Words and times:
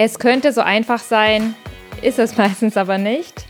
Es 0.00 0.20
könnte 0.20 0.52
so 0.52 0.60
einfach 0.60 1.00
sein, 1.00 1.56
ist 2.02 2.20
es 2.20 2.36
meistens 2.38 2.76
aber 2.76 2.98
nicht. 2.98 3.44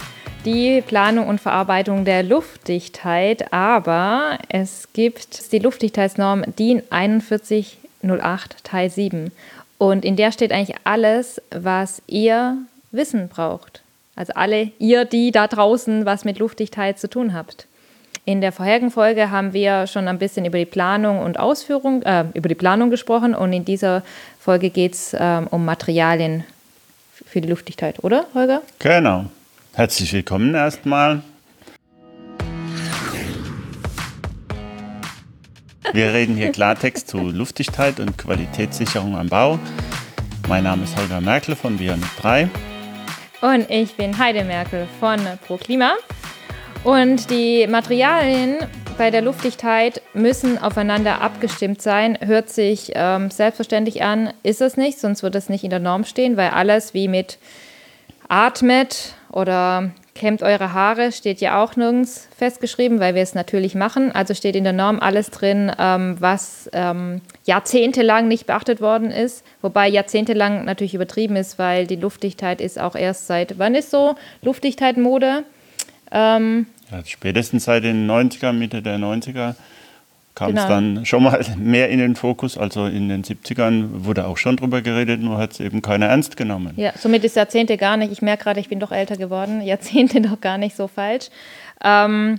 Die 0.47 0.81
Planung 0.81 1.29
und 1.29 1.43
Verarbeitung 1.43 2.07
der 2.07 2.23
Luftdichtheit, 2.23 3.53
aber 3.53 4.39
es 4.49 4.89
gibt 4.95 5.53
die 5.53 5.59
Luftdichtheitsnorm 5.59 6.45
DIN 6.59 6.83
4108 6.91 8.65
Teil 8.65 8.89
7 8.89 9.31
und 9.77 10.07
in 10.07 10.17
der 10.17 10.33
steht 10.33 10.51
eigentlich 10.51 10.79
alles, 10.85 11.43
was 11.51 12.01
ihr 12.07 12.57
Wissen 12.93 13.29
braucht. 13.29 13.83
Also 14.17 14.33
alle 14.35 14.73
ihr, 14.79 15.05
die 15.05 15.33
da 15.33 15.49
draußen 15.49 16.07
was 16.07 16.25
mit 16.25 16.39
Luftdichtheit 16.39 16.99
zu 16.99 17.11
tun 17.11 17.35
habt. 17.35 17.68
In 18.29 18.43
der 18.43 18.53
vorherigen 18.53 18.91
Folge 18.91 19.31
haben 19.31 19.55
wir 19.55 19.87
schon 19.87 20.07
ein 20.07 20.19
bisschen 20.19 20.45
über 20.45 20.59
die 20.59 20.67
Planung 20.67 21.21
und 21.21 21.41
Ausführung, 21.41 22.03
äh, 22.03 22.27
über 22.35 22.51
die 22.51 22.55
Planung 22.55 22.91
gesprochen 22.91 23.35
und 23.35 23.55
in 23.55 23.65
dieser 23.65 24.03
Folge 24.39 24.69
geht 24.69 24.93
es 24.93 25.17
ähm, 25.19 25.47
um 25.47 25.65
Materialien 25.65 26.45
für 27.25 27.41
die 27.41 27.49
Luftdichtheit, 27.49 28.05
oder 28.05 28.27
Holger? 28.35 28.61
Genau. 28.81 29.25
Herzlich 29.73 30.13
willkommen 30.13 30.55
erstmal. 30.55 31.23
Wir 35.95 36.13
reden 36.13 36.37
hier 36.37 36.53
Klartext 36.53 37.09
zu 37.09 37.31
Luftdichtheit 37.31 37.99
und 37.99 38.19
Qualitätssicherung 38.19 39.17
am 39.17 39.31
Bau. 39.31 39.59
Mein 40.49 40.65
Name 40.65 40.85
ist 40.85 40.95
Holger 40.99 41.23
Merkel 41.23 41.57
von 41.57 41.79
Bionik 41.79 42.15
3. 42.21 42.51
Und 43.41 43.71
ich 43.71 43.95
bin 43.97 44.19
Heide 44.19 44.45
Merkel 44.45 44.87
von 45.01 45.19
ProKlima. 45.47 45.95
Und 46.89 47.29
die 47.29 47.67
Materialien 47.67 48.57
bei 48.97 49.11
der 49.11 49.21
Luftdichtheit 49.21 50.01
müssen 50.15 50.57
aufeinander 50.57 51.21
abgestimmt 51.21 51.83
sein. 51.83 52.17
Hört 52.19 52.49
sich 52.49 52.93
ähm, 52.95 53.31
selbstverständlich 53.31 54.03
an, 54.03 54.33
ist 54.43 54.63
es 54.63 54.79
nicht, 54.79 54.99
sonst 54.99 55.23
wird 55.23 55.35
es 55.35 55.51
nicht 55.51 55.65
in 55.65 55.69
der 55.69 55.81
Norm 55.81 56.05
stehen, 56.05 56.39
weil 56.39 56.49
alles 56.49 56.95
wie 56.95 57.07
mit 57.07 57.37
atmet 58.31 59.13
oder 59.31 59.91
kämmt 60.15 60.43
eure 60.43 60.73
Haare 60.73 61.13
steht 61.13 61.43
ja 61.43 61.63
auch 61.63 61.77
nirgends 61.77 62.27
festgeschrieben, 62.35 63.01
weil 63.01 63.15
wir 63.15 63.23
es 63.23 63.35
natürlich 63.35 63.75
machen. 63.75 64.11
Also 64.11 64.33
steht 64.33 64.57
in 64.57 64.65
der 64.65 64.73
Norm 64.73 64.99
alles 64.99 65.29
drin, 65.31 65.71
ähm, 65.79 66.17
was 66.21 66.71
ähm, 66.73 67.21
jahrzehntelang 67.45 68.29
nicht 68.29 68.47
beachtet 68.47 68.81
worden 68.81 69.11
ist. 69.11 69.45
Wobei 69.61 69.89
jahrzehntelang 69.89 70.65
natürlich 70.65 70.95
übertrieben 70.95 71.37
ist, 71.37 71.59
weil 71.59 71.87
die 71.87 71.97
Luftdichtheit 71.97 72.63
ist 72.63 72.81
auch 72.81 72.95
erst 72.95 73.27
seit, 73.27 73.59
wann 73.59 73.75
ist 73.75 73.91
so 73.91 74.15
Luftdichtheit 74.41 74.97
Mode? 74.97 75.45
Ähm, 76.11 76.67
ja, 76.91 77.03
spätestens 77.05 77.65
seit 77.65 77.85
den 77.85 78.11
90er, 78.11 78.53
Mitte 78.53 78.83
der 78.83 78.99
90er 78.99 79.55
kam 80.39 80.51
genau. 80.51 80.63
es 80.63 80.69
dann 80.69 81.05
schon 81.05 81.25
mal 81.25 81.45
mehr 81.57 81.89
in 81.89 81.99
den 81.99 82.15
Fokus. 82.15 82.57
Also 82.57 82.87
in 82.87 83.09
den 83.09 83.25
70ern 83.25 84.05
wurde 84.05 84.25
auch 84.27 84.37
schon 84.37 84.57
drüber 84.57 84.83
geredet, 84.83 85.21
nur 85.21 85.37
hat 85.37 85.53
es 85.53 85.61
eben 85.61 85.83
keiner 85.83 86.07
ernst 86.07 86.37
genommen. 86.37 86.75
Ja, 86.77 86.93
somit 86.97 87.25
ist 87.25 87.35
Jahrzehnte 87.35 87.77
gar 87.77 87.97
nicht, 87.97 88.13
ich 88.13 88.23
merke 88.23 88.45
gerade, 88.45 88.61
ich 88.61 88.69
bin 88.69 88.79
doch 88.79 88.93
älter 88.93 89.17
geworden, 89.17 89.61
Jahrzehnte 89.63 90.21
doch 90.21 90.41
gar 90.41 90.57
nicht 90.57 90.77
so 90.77 90.87
falsch. 90.87 91.27
Ähm, 91.83 92.39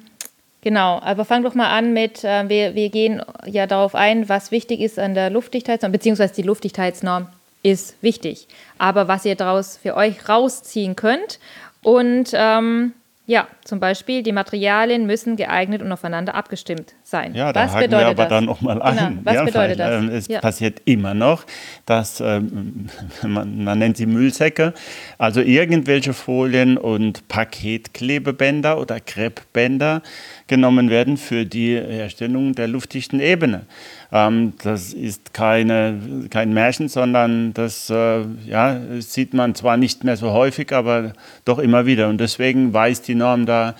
genau, 0.61 1.01
aber 1.01 1.25
fang 1.25 1.43
doch 1.43 1.55
mal 1.55 1.69
an 1.69 1.91
mit, 1.91 2.23
äh, 2.23 2.47
wir, 2.47 2.73
wir 2.73 2.89
gehen 2.89 3.21
ja 3.45 3.67
darauf 3.67 3.95
ein, 3.95 4.29
was 4.29 4.51
wichtig 4.51 4.79
ist 4.79 4.97
an 4.97 5.13
der 5.13 5.29
Luftdichtheitsnorm, 5.29 5.91
beziehungsweise 5.91 6.33
die 6.33 6.43
Luftdichtheitsnorm 6.43 7.27
ist 7.63 8.01
wichtig. 8.01 8.47
Aber 8.77 9.09
was 9.09 9.25
ihr 9.25 9.35
daraus 9.35 9.75
für 9.75 9.97
euch 9.97 10.29
rausziehen 10.29 10.95
könnt 10.95 11.39
und 11.81 12.31
ähm, 12.33 12.93
ja, 13.29 13.47
zum 13.63 13.79
Beispiel, 13.79 14.23
die 14.23 14.31
Materialien 14.31 15.05
müssen 15.05 15.35
geeignet 15.35 15.83
und 15.83 15.91
aufeinander 15.91 16.33
abgestimmt 16.33 16.95
sein. 17.09 17.33
Ja, 17.33 17.51
da 17.51 17.65
Was 17.65 17.75
haken 17.75 17.91
wir 17.91 18.07
aber 18.07 18.23
das? 18.23 18.29
dann 18.29 18.45
nochmal 18.45 18.81
an. 18.81 18.95
Genau. 18.95 19.21
Was 19.23 19.33
ja, 19.33 19.43
bedeutet 19.43 19.79
das? 19.79 20.03
Ähm, 20.03 20.09
es 20.09 20.27
ja. 20.27 20.39
passiert 20.39 20.81
immer 20.85 21.13
noch, 21.13 21.45
dass 21.85 22.21
ähm, 22.21 22.87
man, 23.23 23.63
man, 23.63 23.79
nennt 23.79 23.97
sie 23.97 24.05
Müllsäcke, 24.05 24.73
also 25.17 25.41
irgendwelche 25.41 26.13
Folien 26.13 26.77
und 26.77 27.27
Paketklebebänder 27.27 28.79
oder 28.79 28.99
Kreppbänder 28.99 30.01
genommen 30.47 30.89
werden 30.89 31.17
für 31.17 31.45
die 31.45 31.75
Herstellung 31.75 32.55
der 32.55 32.67
luftdichten 32.67 33.19
Ebene. 33.19 33.65
Ähm, 34.11 34.53
das 34.63 34.93
ist 34.93 35.33
keine, 35.33 35.99
kein 36.29 36.53
Märchen, 36.53 36.87
sondern 36.87 37.53
das 37.53 37.89
äh, 37.89 38.21
ja, 38.45 38.79
sieht 38.99 39.33
man 39.33 39.55
zwar 39.55 39.77
nicht 39.77 40.03
mehr 40.03 40.17
so 40.17 40.31
häufig, 40.31 40.71
aber 40.73 41.13
doch 41.45 41.59
immer 41.59 41.85
wieder. 41.85 42.09
Und 42.09 42.19
deswegen 42.19 42.73
weist 42.73 43.07
die 43.07 43.15
Norm 43.15 43.45
da 43.45 43.75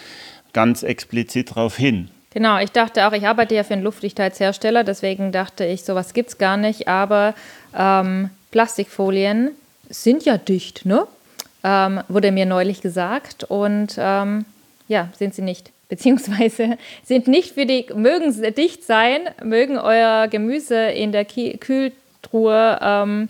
ganz 0.53 0.83
explizit 0.83 1.51
darauf 1.51 1.77
hin. 1.77 2.09
Genau, 2.31 2.59
ich 2.59 2.71
dachte 2.71 3.07
auch, 3.07 3.13
ich 3.13 3.27
arbeite 3.27 3.55
ja 3.55 3.63
für 3.63 3.73
einen 3.73 3.83
Luftdichtheitshersteller, 3.83 4.83
deswegen 4.83 5.31
dachte 5.31 5.65
ich, 5.65 5.83
sowas 5.83 6.13
gibt 6.13 6.29
es 6.29 6.37
gar 6.37 6.57
nicht, 6.57 6.87
aber 6.87 7.33
ähm, 7.75 8.29
Plastikfolien 8.51 9.51
sind 9.89 10.25
ja 10.25 10.37
dicht, 10.37 10.85
ne? 10.85 11.07
Ähm, 11.63 12.01
wurde 12.07 12.31
mir 12.31 12.45
neulich 12.45 12.81
gesagt 12.81 13.43
und 13.43 13.95
ähm, 13.97 14.45
ja, 14.87 15.09
sind 15.17 15.33
sie 15.35 15.41
nicht 15.41 15.71
beziehungsweise 15.89 16.77
sind 17.03 17.27
nicht 17.27 17.55
für 17.55 17.65
die, 17.65 17.87
mögen 17.95 18.31
dicht 18.53 18.83
sein, 18.83 19.21
mögen 19.43 19.79
euer 19.79 20.27
Gemüse 20.27 20.75
in 20.75 21.11
der 21.11 21.25
Kühltruhe 21.25 22.79
ähm, 22.79 23.29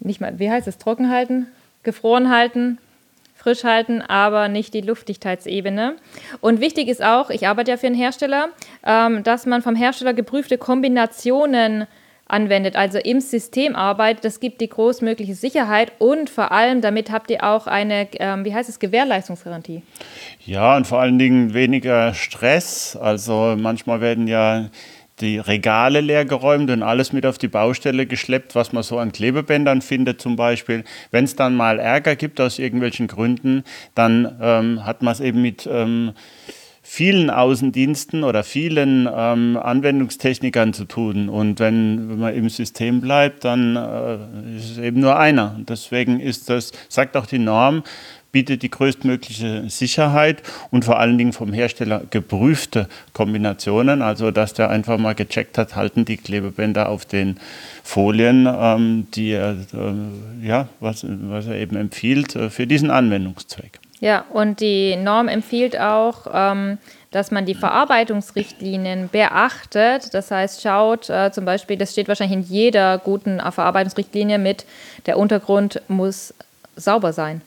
nicht 0.00 0.22
mal, 0.22 0.38
wie 0.38 0.50
heißt 0.50 0.66
es, 0.66 0.78
trocken 0.78 1.10
halten, 1.10 1.48
gefroren 1.82 2.30
halten, 2.30 2.78
frisch 3.40 3.64
halten, 3.64 4.02
aber 4.02 4.48
nicht 4.48 4.74
die 4.74 4.82
Luftdichtheitsebene. 4.82 5.96
Und 6.40 6.60
wichtig 6.60 6.88
ist 6.88 7.02
auch, 7.02 7.30
ich 7.30 7.48
arbeite 7.48 7.70
ja 7.70 7.76
für 7.76 7.86
einen 7.86 7.96
Hersteller, 7.96 8.50
ähm, 8.86 9.22
dass 9.22 9.46
man 9.46 9.62
vom 9.62 9.74
Hersteller 9.74 10.12
geprüfte 10.12 10.58
Kombinationen 10.58 11.86
anwendet, 12.30 12.76
also 12.76 12.98
im 12.98 13.20
System 13.20 13.74
arbeitet. 13.74 14.24
Das 14.24 14.40
gibt 14.40 14.60
die 14.60 14.68
großmögliche 14.68 15.34
Sicherheit 15.34 15.92
und 15.98 16.30
vor 16.30 16.52
allem 16.52 16.80
damit 16.80 17.10
habt 17.10 17.30
ihr 17.30 17.42
auch 17.42 17.66
eine, 17.66 18.08
ähm, 18.12 18.44
wie 18.44 18.54
heißt 18.54 18.68
es, 18.68 18.78
Gewährleistungsgarantie. 18.78 19.82
Ja, 20.44 20.76
und 20.76 20.86
vor 20.86 21.00
allen 21.00 21.18
Dingen 21.18 21.54
weniger 21.54 22.14
Stress. 22.14 22.96
Also 22.96 23.56
manchmal 23.58 24.00
werden 24.00 24.28
ja 24.28 24.68
die 25.20 25.38
Regale 25.38 26.00
leer 26.00 26.24
geräumt 26.24 26.70
und 26.70 26.82
alles 26.82 27.12
mit 27.12 27.26
auf 27.26 27.38
die 27.38 27.48
Baustelle 27.48 28.06
geschleppt, 28.06 28.54
was 28.54 28.72
man 28.72 28.82
so 28.82 28.98
an 28.98 29.12
Klebebändern 29.12 29.82
findet 29.82 30.20
zum 30.20 30.36
Beispiel. 30.36 30.84
Wenn 31.10 31.24
es 31.24 31.36
dann 31.36 31.54
mal 31.54 31.78
Ärger 31.78 32.16
gibt 32.16 32.40
aus 32.40 32.58
irgendwelchen 32.58 33.06
Gründen, 33.06 33.64
dann 33.94 34.36
ähm, 34.40 34.84
hat 34.84 35.02
man 35.02 35.12
es 35.12 35.20
eben 35.20 35.42
mit... 35.42 35.68
Ähm, 35.70 36.12
vielen 36.92 37.30
Außendiensten 37.30 38.24
oder 38.24 38.42
vielen 38.42 39.08
ähm, 39.14 39.56
Anwendungstechnikern 39.56 40.72
zu 40.72 40.86
tun. 40.86 41.28
Und 41.28 41.60
wenn, 41.60 42.10
wenn, 42.10 42.18
man 42.18 42.34
im 42.34 42.48
System 42.48 43.00
bleibt, 43.00 43.44
dann 43.44 43.76
äh, 43.76 44.56
ist 44.56 44.72
es 44.72 44.78
eben 44.78 44.98
nur 44.98 45.16
einer. 45.16 45.56
Deswegen 45.68 46.18
ist 46.18 46.50
das, 46.50 46.72
sagt 46.88 47.16
auch 47.16 47.26
die 47.26 47.38
Norm, 47.38 47.84
bietet 48.32 48.62
die 48.62 48.70
größtmögliche 48.70 49.64
Sicherheit 49.68 50.42
und 50.70 50.84
vor 50.84 50.98
allen 50.98 51.18
Dingen 51.18 51.32
vom 51.32 51.52
Hersteller 51.52 52.02
geprüfte 52.10 52.88
Kombinationen. 53.12 54.02
Also 54.02 54.30
dass 54.30 54.54
der 54.54 54.70
einfach 54.70 54.98
mal 54.98 55.14
gecheckt 55.14 55.58
hat, 55.58 55.76
halten 55.76 56.04
die 56.04 56.16
Klebebänder 56.16 56.88
auf 56.88 57.04
den 57.04 57.38
Folien, 57.82 58.46
ähm, 58.50 59.08
die 59.14 59.32
er, 59.32 59.56
äh, 59.72 60.46
ja, 60.46 60.68
was, 60.78 61.04
was 61.06 61.46
er 61.46 61.56
eben 61.56 61.76
empfiehlt 61.76 62.36
äh, 62.36 62.50
für 62.50 62.66
diesen 62.66 62.90
Anwendungszweck. 62.90 63.80
Ja, 64.00 64.24
und 64.32 64.60
die 64.60 64.96
Norm 64.96 65.28
empfiehlt 65.28 65.78
auch, 65.78 66.26
ähm, 66.32 66.78
dass 67.10 67.30
man 67.30 67.44
die 67.44 67.54
Verarbeitungsrichtlinien 67.54 69.10
beachtet. 69.10 70.14
Das 70.14 70.30
heißt, 70.30 70.62
schaut 70.62 71.10
äh, 71.10 71.30
zum 71.32 71.44
Beispiel, 71.44 71.76
das 71.76 71.92
steht 71.92 72.08
wahrscheinlich 72.08 72.38
in 72.38 72.44
jeder 72.44 72.98
guten 72.98 73.40
Verarbeitungsrichtlinie 73.40 74.38
mit, 74.38 74.64
der 75.06 75.18
Untergrund 75.18 75.82
muss 75.88 76.32
sauber 76.76 77.12
sein. 77.12 77.42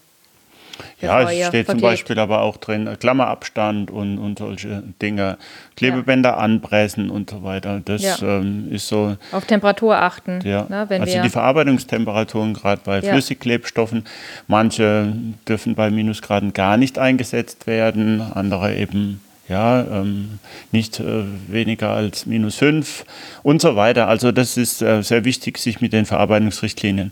Ja, 1.01 1.29
es 1.29 1.47
steht 1.47 1.67
zum 1.67 1.81
Beispiel 1.81 2.17
aber 2.19 2.41
auch 2.41 2.57
drin, 2.57 2.88
äh, 2.88 2.95
Klammerabstand 2.95 3.91
und, 3.91 4.17
und 4.17 4.39
solche 4.39 4.84
Dinge, 5.01 5.38
Klebebänder 5.75 6.31
ja. 6.31 6.38
anpressen 6.38 7.09
und 7.09 7.29
so 7.29 7.44
weiter. 7.44 7.81
Das 7.84 8.01
ja. 8.01 8.17
ähm, 8.22 8.67
ist 8.72 8.88
so. 8.88 9.17
Auf 9.31 9.45
Temperatur 9.45 9.97
achten. 9.97 10.39
Ja. 10.44 10.66
Ne, 10.69 10.88
also 10.89 11.22
die 11.22 11.29
Verarbeitungstemperaturen, 11.29 12.53
gerade 12.53 12.81
bei 12.83 13.00
ja. 13.00 13.12
Flüssigklebstoffen, 13.12 14.06
manche 14.48 15.13
dürfen 15.48 15.75
bei 15.75 15.89
Minusgraden 15.89 16.53
gar 16.53 16.77
nicht 16.77 16.98
eingesetzt 16.98 17.68
werden, 17.68 18.21
andere 18.21 18.75
eben 18.75 19.21
ja, 19.50 19.81
ähm, 19.81 20.39
nicht 20.71 21.00
äh, 21.00 21.24
weniger 21.48 21.89
als 21.89 22.25
minus 22.25 22.56
5 22.56 23.06
und 23.44 23.62
so 23.62 23.75
weiter. 23.75 24.07
Also 24.07 24.31
das 24.31 24.57
ist 24.57 24.81
äh, 24.81 25.01
sehr 25.01 25.25
wichtig, 25.25 25.57
sich 25.57 25.81
mit 25.81 25.92
den 25.92 26.06
Verarbeitungsrichtlinien 26.06 27.12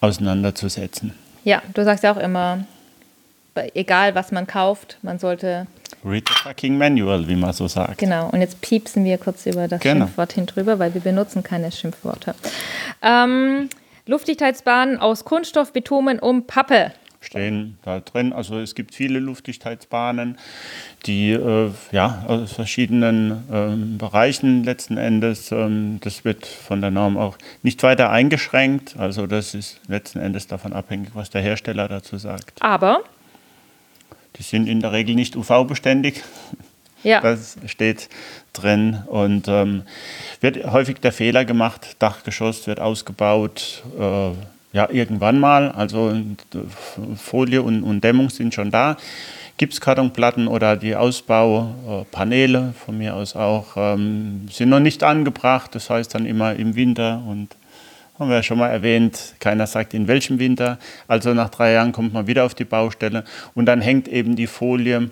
auseinanderzusetzen. 0.00 1.12
Ja, 1.46 1.62
du 1.74 1.84
sagst 1.84 2.02
ja 2.02 2.12
auch 2.12 2.16
immer, 2.16 2.64
egal 3.74 4.16
was 4.16 4.32
man 4.32 4.48
kauft, 4.48 4.98
man 5.02 5.20
sollte. 5.20 5.68
Read 6.04 6.28
the 6.28 6.34
fucking 6.42 6.76
manual, 6.76 7.28
wie 7.28 7.36
man 7.36 7.52
so 7.52 7.68
sagt. 7.68 7.98
Genau, 7.98 8.28
und 8.30 8.40
jetzt 8.40 8.60
piepsen 8.60 9.04
wir 9.04 9.16
kurz 9.16 9.46
über 9.46 9.68
das 9.68 9.80
genau. 9.80 10.06
Schimpfwort 10.06 10.32
hin 10.32 10.46
drüber, 10.46 10.80
weil 10.80 10.92
wir 10.94 11.00
benutzen 11.00 11.44
keine 11.44 11.70
Schimpfworte. 11.70 12.34
Ähm, 13.00 13.68
Luftdichtheitsbahnen 14.06 14.98
aus 14.98 15.24
Kunststoff, 15.24 15.72
Bitumen 15.72 16.18
um 16.18 16.48
Pappe. 16.48 16.90
Stehen 17.26 17.78
da 17.82 18.00
drin. 18.00 18.32
Also 18.32 18.58
es 18.58 18.74
gibt 18.74 18.94
viele 18.94 19.18
Luftdichtheitsbahnen, 19.18 20.38
die 21.04 21.32
äh, 21.32 21.70
ja, 21.92 22.24
aus 22.26 22.52
verschiedenen 22.52 23.44
ähm, 23.52 23.98
Bereichen 23.98 24.64
letzten 24.64 24.96
Endes, 24.96 25.52
ähm, 25.52 25.98
das 26.02 26.24
wird 26.24 26.46
von 26.46 26.80
der 26.80 26.90
Norm 26.90 27.16
auch 27.16 27.36
nicht 27.62 27.82
weiter 27.82 28.10
eingeschränkt. 28.10 28.96
Also 28.98 29.26
das 29.26 29.54
ist 29.54 29.80
letzten 29.88 30.20
Endes 30.20 30.46
davon 30.46 30.72
abhängig, 30.72 31.10
was 31.14 31.30
der 31.30 31.42
Hersteller 31.42 31.88
dazu 31.88 32.16
sagt. 32.16 32.62
Aber? 32.62 33.02
Die 34.36 34.42
sind 34.42 34.68
in 34.68 34.80
der 34.80 34.92
Regel 34.92 35.14
nicht 35.14 35.36
UV-beständig. 35.36 36.22
Ja. 37.02 37.20
Das 37.22 37.56
steht 37.66 38.08
drin 38.52 39.02
und 39.06 39.46
ähm, 39.48 39.82
wird 40.40 40.64
häufig 40.66 40.98
der 40.98 41.12
Fehler 41.12 41.44
gemacht, 41.44 41.96
Dachgeschoss 42.00 42.66
wird 42.66 42.80
ausgebaut, 42.80 43.84
äh, 43.98 44.30
ja, 44.76 44.90
irgendwann 44.90 45.40
mal. 45.40 45.70
Also 45.70 46.14
Folie 47.16 47.62
und, 47.62 47.82
und 47.82 48.04
Dämmung 48.04 48.28
sind 48.28 48.52
schon 48.52 48.70
da. 48.70 48.98
Gipskartonplatten 49.56 50.48
oder 50.48 50.76
die 50.76 50.94
Ausbaupaneele 50.94 52.74
von 52.84 52.98
mir 52.98 53.14
aus 53.14 53.36
auch 53.36 53.68
ähm, 53.76 54.48
sind 54.52 54.68
noch 54.68 54.80
nicht 54.80 55.02
angebracht. 55.02 55.74
Das 55.74 55.88
heißt 55.88 56.14
dann 56.14 56.26
immer 56.26 56.54
im 56.56 56.76
Winter 56.76 57.22
und 57.26 57.56
haben 58.18 58.28
wir 58.28 58.36
ja 58.36 58.42
schon 58.42 58.58
mal 58.58 58.68
erwähnt, 58.68 59.34
keiner 59.40 59.66
sagt 59.66 59.94
in 59.94 60.08
welchem 60.08 60.38
Winter. 60.38 60.78
Also 61.08 61.32
nach 61.32 61.48
drei 61.48 61.72
Jahren 61.72 61.92
kommt 61.92 62.12
man 62.12 62.26
wieder 62.26 62.44
auf 62.44 62.54
die 62.54 62.66
Baustelle 62.66 63.24
und 63.54 63.64
dann 63.64 63.80
hängt 63.80 64.08
eben 64.08 64.36
die 64.36 64.46
Folie 64.46 65.10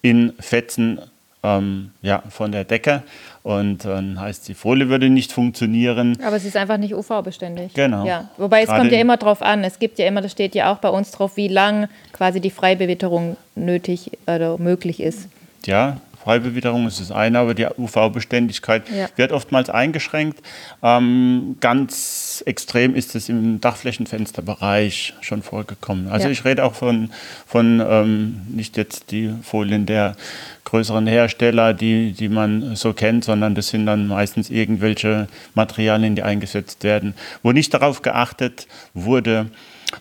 in 0.00 0.32
Fetzen 0.40 1.00
ähm, 1.42 1.90
ja, 2.02 2.22
von 2.28 2.52
der 2.52 2.64
Decke. 2.64 3.02
Und 3.42 3.84
dann 3.84 4.20
heißt, 4.20 4.46
die 4.48 4.54
Folie 4.54 4.88
würde 4.88 5.10
nicht 5.10 5.32
funktionieren. 5.32 6.16
Aber 6.24 6.38
sie 6.38 6.48
ist 6.48 6.56
einfach 6.56 6.76
nicht 6.78 6.94
UV-beständig. 6.94 7.74
Genau. 7.74 8.06
Ja. 8.06 8.30
Wobei 8.36 8.60
es 8.60 8.66
Gerade 8.68 8.80
kommt 8.80 8.92
ja 8.92 9.00
immer 9.00 9.16
drauf 9.16 9.42
an. 9.42 9.64
Es 9.64 9.78
gibt 9.78 9.98
ja 9.98 10.06
immer, 10.06 10.20
das 10.20 10.32
steht 10.32 10.54
ja 10.54 10.72
auch 10.72 10.78
bei 10.78 10.88
uns 10.88 11.10
drauf, 11.10 11.36
wie 11.36 11.48
lang 11.48 11.88
quasi 12.12 12.40
die 12.40 12.50
Freibewitterung 12.50 13.36
nötig 13.56 14.12
oder 14.26 14.58
möglich 14.58 15.00
ist. 15.00 15.28
Ja, 15.66 15.98
Freibewitterung 16.22 16.86
ist 16.86 17.00
das 17.00 17.10
eine, 17.10 17.40
aber 17.40 17.54
die 17.54 17.66
UV-Beständigkeit 17.66 18.84
ja. 18.96 19.08
wird 19.16 19.32
oftmals 19.32 19.70
eingeschränkt. 19.70 20.40
Ähm, 20.82 21.56
ganz 21.60 22.21
extrem 22.46 22.94
ist 22.94 23.14
es 23.14 23.28
im 23.28 23.60
Dachflächenfensterbereich 23.60 25.14
schon 25.20 25.42
vorgekommen. 25.42 26.08
Also 26.08 26.26
ja. 26.26 26.32
ich 26.32 26.44
rede 26.44 26.64
auch 26.64 26.74
von, 26.74 27.10
von 27.46 27.82
ähm, 27.86 28.42
nicht 28.48 28.76
jetzt 28.76 29.10
die 29.10 29.32
Folien 29.42 29.86
der 29.86 30.16
größeren 30.64 31.06
Hersteller, 31.06 31.74
die, 31.74 32.12
die 32.12 32.28
man 32.28 32.76
so 32.76 32.92
kennt, 32.92 33.24
sondern 33.24 33.54
das 33.54 33.68
sind 33.68 33.86
dann 33.86 34.06
meistens 34.06 34.50
irgendwelche 34.50 35.28
Materialien, 35.54 36.14
die 36.14 36.22
eingesetzt 36.22 36.84
werden, 36.84 37.14
wo 37.42 37.52
nicht 37.52 37.74
darauf 37.74 38.02
geachtet 38.02 38.66
wurde, 38.94 39.46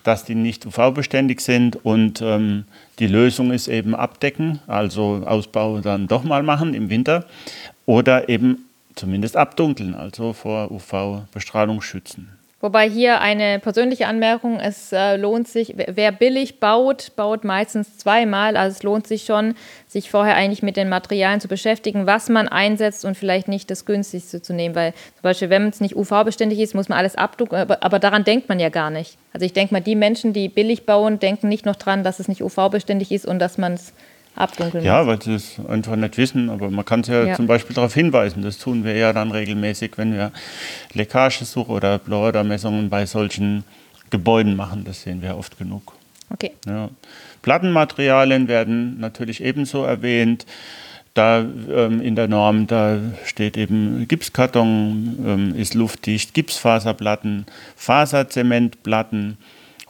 dass 0.03 0.23
die 0.23 0.35
nicht 0.35 0.65
UV-beständig 0.65 1.41
sind 1.41 1.83
und 1.83 2.21
ähm, 2.21 2.65
die 2.99 3.07
Lösung 3.07 3.51
ist 3.51 3.67
eben 3.67 3.95
abdecken, 3.95 4.59
also 4.67 5.23
Ausbau 5.25 5.79
dann 5.79 6.07
doch 6.07 6.23
mal 6.23 6.43
machen 6.43 6.73
im 6.73 6.89
Winter 6.89 7.25
oder 7.85 8.29
eben 8.29 8.65
zumindest 8.95 9.38
abdunkeln, 9.38 9.95
also 9.95 10.33
vor 10.33 10.71
UV-Bestrahlung 10.71 11.81
schützen. 11.81 12.38
Wobei 12.61 12.88
hier 12.88 13.21
eine 13.21 13.57
persönliche 13.57 14.05
Anmerkung, 14.05 14.59
es 14.59 14.91
äh, 14.91 15.17
lohnt 15.17 15.47
sich, 15.47 15.73
wer 15.75 16.11
billig 16.11 16.59
baut, 16.59 17.15
baut 17.15 17.43
meistens 17.43 17.97
zweimal. 17.97 18.55
Also 18.55 18.77
es 18.77 18.83
lohnt 18.83 19.07
sich 19.07 19.23
schon, 19.23 19.55
sich 19.88 20.11
vorher 20.11 20.35
eigentlich 20.35 20.61
mit 20.61 20.77
den 20.77 20.88
Materialien 20.88 21.41
zu 21.41 21.47
beschäftigen, 21.47 22.05
was 22.05 22.29
man 22.29 22.47
einsetzt 22.47 23.03
und 23.03 23.17
vielleicht 23.17 23.47
nicht 23.47 23.71
das 23.71 23.85
günstigste 23.85 24.43
zu 24.43 24.53
nehmen. 24.53 24.75
Weil 24.75 24.93
zum 24.93 25.23
Beispiel, 25.23 25.49
wenn 25.49 25.69
es 25.69 25.81
nicht 25.81 25.95
UV-beständig 25.95 26.59
ist, 26.59 26.75
muss 26.75 26.88
man 26.88 26.99
alles 26.99 27.15
abdrucken, 27.15 27.57
aber, 27.57 27.81
aber, 27.81 27.97
daran 27.97 28.23
denkt 28.23 28.47
man 28.47 28.59
ja 28.59 28.69
gar 28.69 28.91
nicht. 28.91 29.17
Also 29.33 29.43
ich 29.43 29.53
denke 29.53 29.73
mal, 29.73 29.81
die 29.81 29.95
Menschen, 29.95 30.31
die 30.31 30.47
billig 30.47 30.85
bauen, 30.85 31.17
denken 31.17 31.47
nicht 31.49 31.65
noch 31.65 31.77
dran, 31.77 32.03
dass 32.03 32.19
es 32.19 32.27
nicht 32.27 32.43
UV-beständig 32.43 33.11
ist 33.11 33.25
und 33.25 33.39
dass 33.39 33.57
man 33.57 33.73
es 33.73 33.91
abdunkeln 34.36 34.83
Ja, 34.83 35.06
weil 35.07 35.22
sie 35.22 35.36
es 35.36 35.60
einfach 35.68 35.95
nicht 35.95 36.18
wissen, 36.18 36.50
aber 36.50 36.69
man 36.69 36.86
kann 36.86 37.01
es 37.01 37.07
ja, 37.07 37.24
ja, 37.24 37.36
zum 37.36 37.48
Beispiel 37.48 37.75
darauf 37.75 37.94
hinweisen. 37.94 38.42
Das 38.42 38.57
tun 38.57 38.83
wir 38.83 38.95
ja 38.95 39.13
dann 39.13 39.31
regelmäßig, 39.31 39.98
wenn 39.98 40.13
wir 40.13 40.31
Leckagesuche 40.94 41.72
oder 41.72 42.00
Blauermessungen 42.00 42.89
bei 42.89 43.06
solchen 43.06 43.63
Gebäuden 44.10 44.56
machen. 44.56 44.83
Das 44.86 45.01
sehen 45.01 45.22
wir 45.22 45.38
oft 45.38 45.57
genug. 45.57 45.94
Okay. 46.30 46.51
Ja. 46.66 46.89
Plattenmaterialien 47.42 48.48
werden 48.48 49.00
natürlich 49.00 49.44
ebenso 49.44 49.83
erwähnt. 49.83 50.45
Da 51.13 51.39
ähm, 51.39 52.01
in 52.01 52.16
der 52.16 52.30
Norm, 52.30 52.68
da 52.68 52.98
steht 53.25 53.57
eben 53.57 54.07
Gipskarton, 54.07 55.18
ähm, 55.25 55.56
ist 55.56 55.74
luftdicht, 55.74 56.34
Gipsfaserplatten, 56.34 57.45
Faserzementplatten, 57.75 59.38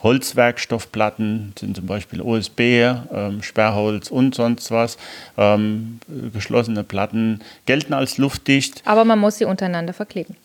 Holzwerkstoffplatten 0.04 1.54
sind 1.58 1.76
zum 1.76 1.86
Beispiel 1.86 2.22
OSB, 2.22 2.60
ähm, 2.60 3.42
Sperrholz 3.42 4.10
und 4.10 4.36
sonst 4.36 4.72
was. 4.72 4.98
Ähm, 5.38 6.00
geschlossene 6.34 6.84
Platten 6.84 7.42
gelten 7.66 7.94
als 7.94 8.18
luftdicht. 8.18 8.82
Aber 8.86 9.06
man 9.06 9.20
muss 9.20 9.38
sie 9.38 9.46
untereinander 9.46 9.94
verkleben. 9.94 10.36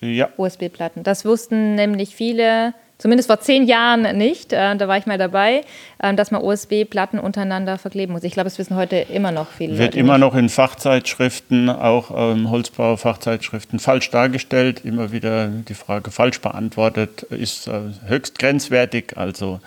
Ja. 0.00 0.28
USB-Platten. 0.36 1.02
Das 1.02 1.24
wussten 1.24 1.74
nämlich 1.74 2.14
viele 2.14 2.74
Zumindest 2.98 3.28
vor 3.28 3.38
zehn 3.38 3.64
Jahren 3.64 4.16
nicht, 4.18 4.52
äh, 4.52 4.76
da 4.76 4.88
war 4.88 4.98
ich 4.98 5.06
mal 5.06 5.18
dabei, 5.18 5.62
äh, 6.00 6.14
dass 6.14 6.32
man 6.32 6.42
USB-Platten 6.42 7.20
untereinander 7.20 7.78
verkleben 7.78 8.12
muss. 8.12 8.24
Ich 8.24 8.32
glaube, 8.32 8.48
es 8.48 8.58
wissen 8.58 8.74
heute 8.74 8.96
immer 8.96 9.30
noch 9.30 9.46
viele. 9.52 9.78
Wird 9.78 9.94
Leute 9.94 9.98
immer 10.00 10.18
nicht. 10.18 10.26
noch 10.26 10.34
in 10.34 10.48
Fachzeitschriften, 10.48 11.70
auch 11.70 12.10
ähm, 12.10 12.50
Holzbau-Fachzeitschriften 12.50 13.78
falsch 13.78 14.10
dargestellt, 14.10 14.84
immer 14.84 15.12
wieder 15.12 15.46
die 15.46 15.74
Frage 15.74 16.10
falsch 16.10 16.40
beantwortet, 16.40 17.22
ist 17.22 17.68
äh, 17.68 17.80
höchst 18.08 18.36
grenzwertig, 18.40 19.16
also 19.16 19.60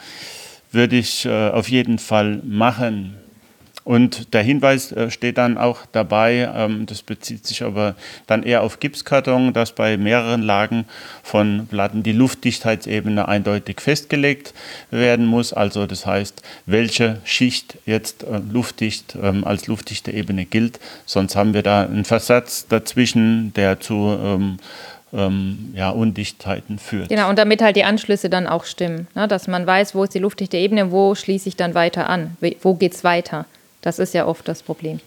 würde 0.73 0.97
ich 0.97 1.25
äh, 1.25 1.49
auf 1.49 1.69
jeden 1.69 1.99
Fall 1.99 2.41
machen. 2.43 3.15
Und 3.83 4.33
der 4.33 4.43
Hinweis 4.43 4.91
äh, 4.91 5.09
steht 5.09 5.39
dann 5.39 5.57
auch 5.57 5.79
dabei, 5.91 6.49
ähm, 6.55 6.85
das 6.85 7.01
bezieht 7.01 7.47
sich 7.47 7.63
aber 7.63 7.95
dann 8.27 8.43
eher 8.43 8.61
auf 8.61 8.79
Gipskarton, 8.79 9.53
dass 9.53 9.73
bei 9.73 9.97
mehreren 9.97 10.43
Lagen 10.43 10.85
von 11.23 11.67
Platten 11.67 12.03
die 12.03 12.11
Luftdichtheitsebene 12.11 13.27
eindeutig 13.27 13.81
festgelegt 13.81 14.53
werden 14.91 15.25
muss. 15.25 15.51
Also 15.51 15.87
das 15.87 16.05
heißt, 16.05 16.43
welche 16.67 17.21
Schicht 17.23 17.79
jetzt 17.87 18.23
äh, 18.23 18.39
luftdicht 18.51 19.15
ähm, 19.21 19.43
als 19.45 19.65
luftdichte 19.65 20.11
Ebene 20.11 20.45
gilt. 20.45 20.79
Sonst 21.07 21.35
haben 21.35 21.55
wir 21.55 21.63
da 21.63 21.83
einen 21.83 22.05
Versatz 22.05 22.67
dazwischen, 22.67 23.51
der 23.53 23.79
zu 23.79 24.15
ähm, 24.23 24.59
ähm, 25.11 25.73
ja, 25.75 25.89
Undichtheiten 25.89 26.77
führt. 26.77 27.09
Genau, 27.09 27.29
und 27.29 27.39
damit 27.39 27.61
halt 27.61 27.75
die 27.75 27.83
Anschlüsse 27.83 28.29
dann 28.29 28.47
auch 28.47 28.65
stimmen, 28.65 29.07
ne? 29.15 29.27
dass 29.27 29.47
man 29.47 29.65
weiß, 29.65 29.95
wo 29.95 30.03
ist 30.03 30.13
die 30.13 30.19
luftdichte 30.19 30.57
Ebene, 30.57 30.91
wo 30.91 31.15
schließe 31.15 31.49
ich 31.49 31.55
dann 31.55 31.73
weiter 31.73 32.09
an, 32.09 32.37
wo 32.61 32.75
geht 32.75 32.93
es 32.93 33.03
weiter. 33.03 33.45
Das 33.81 33.99
ist 33.99 34.13
ja 34.13 34.25
oft 34.25 34.47
das 34.47 34.63
Problem. 34.63 34.99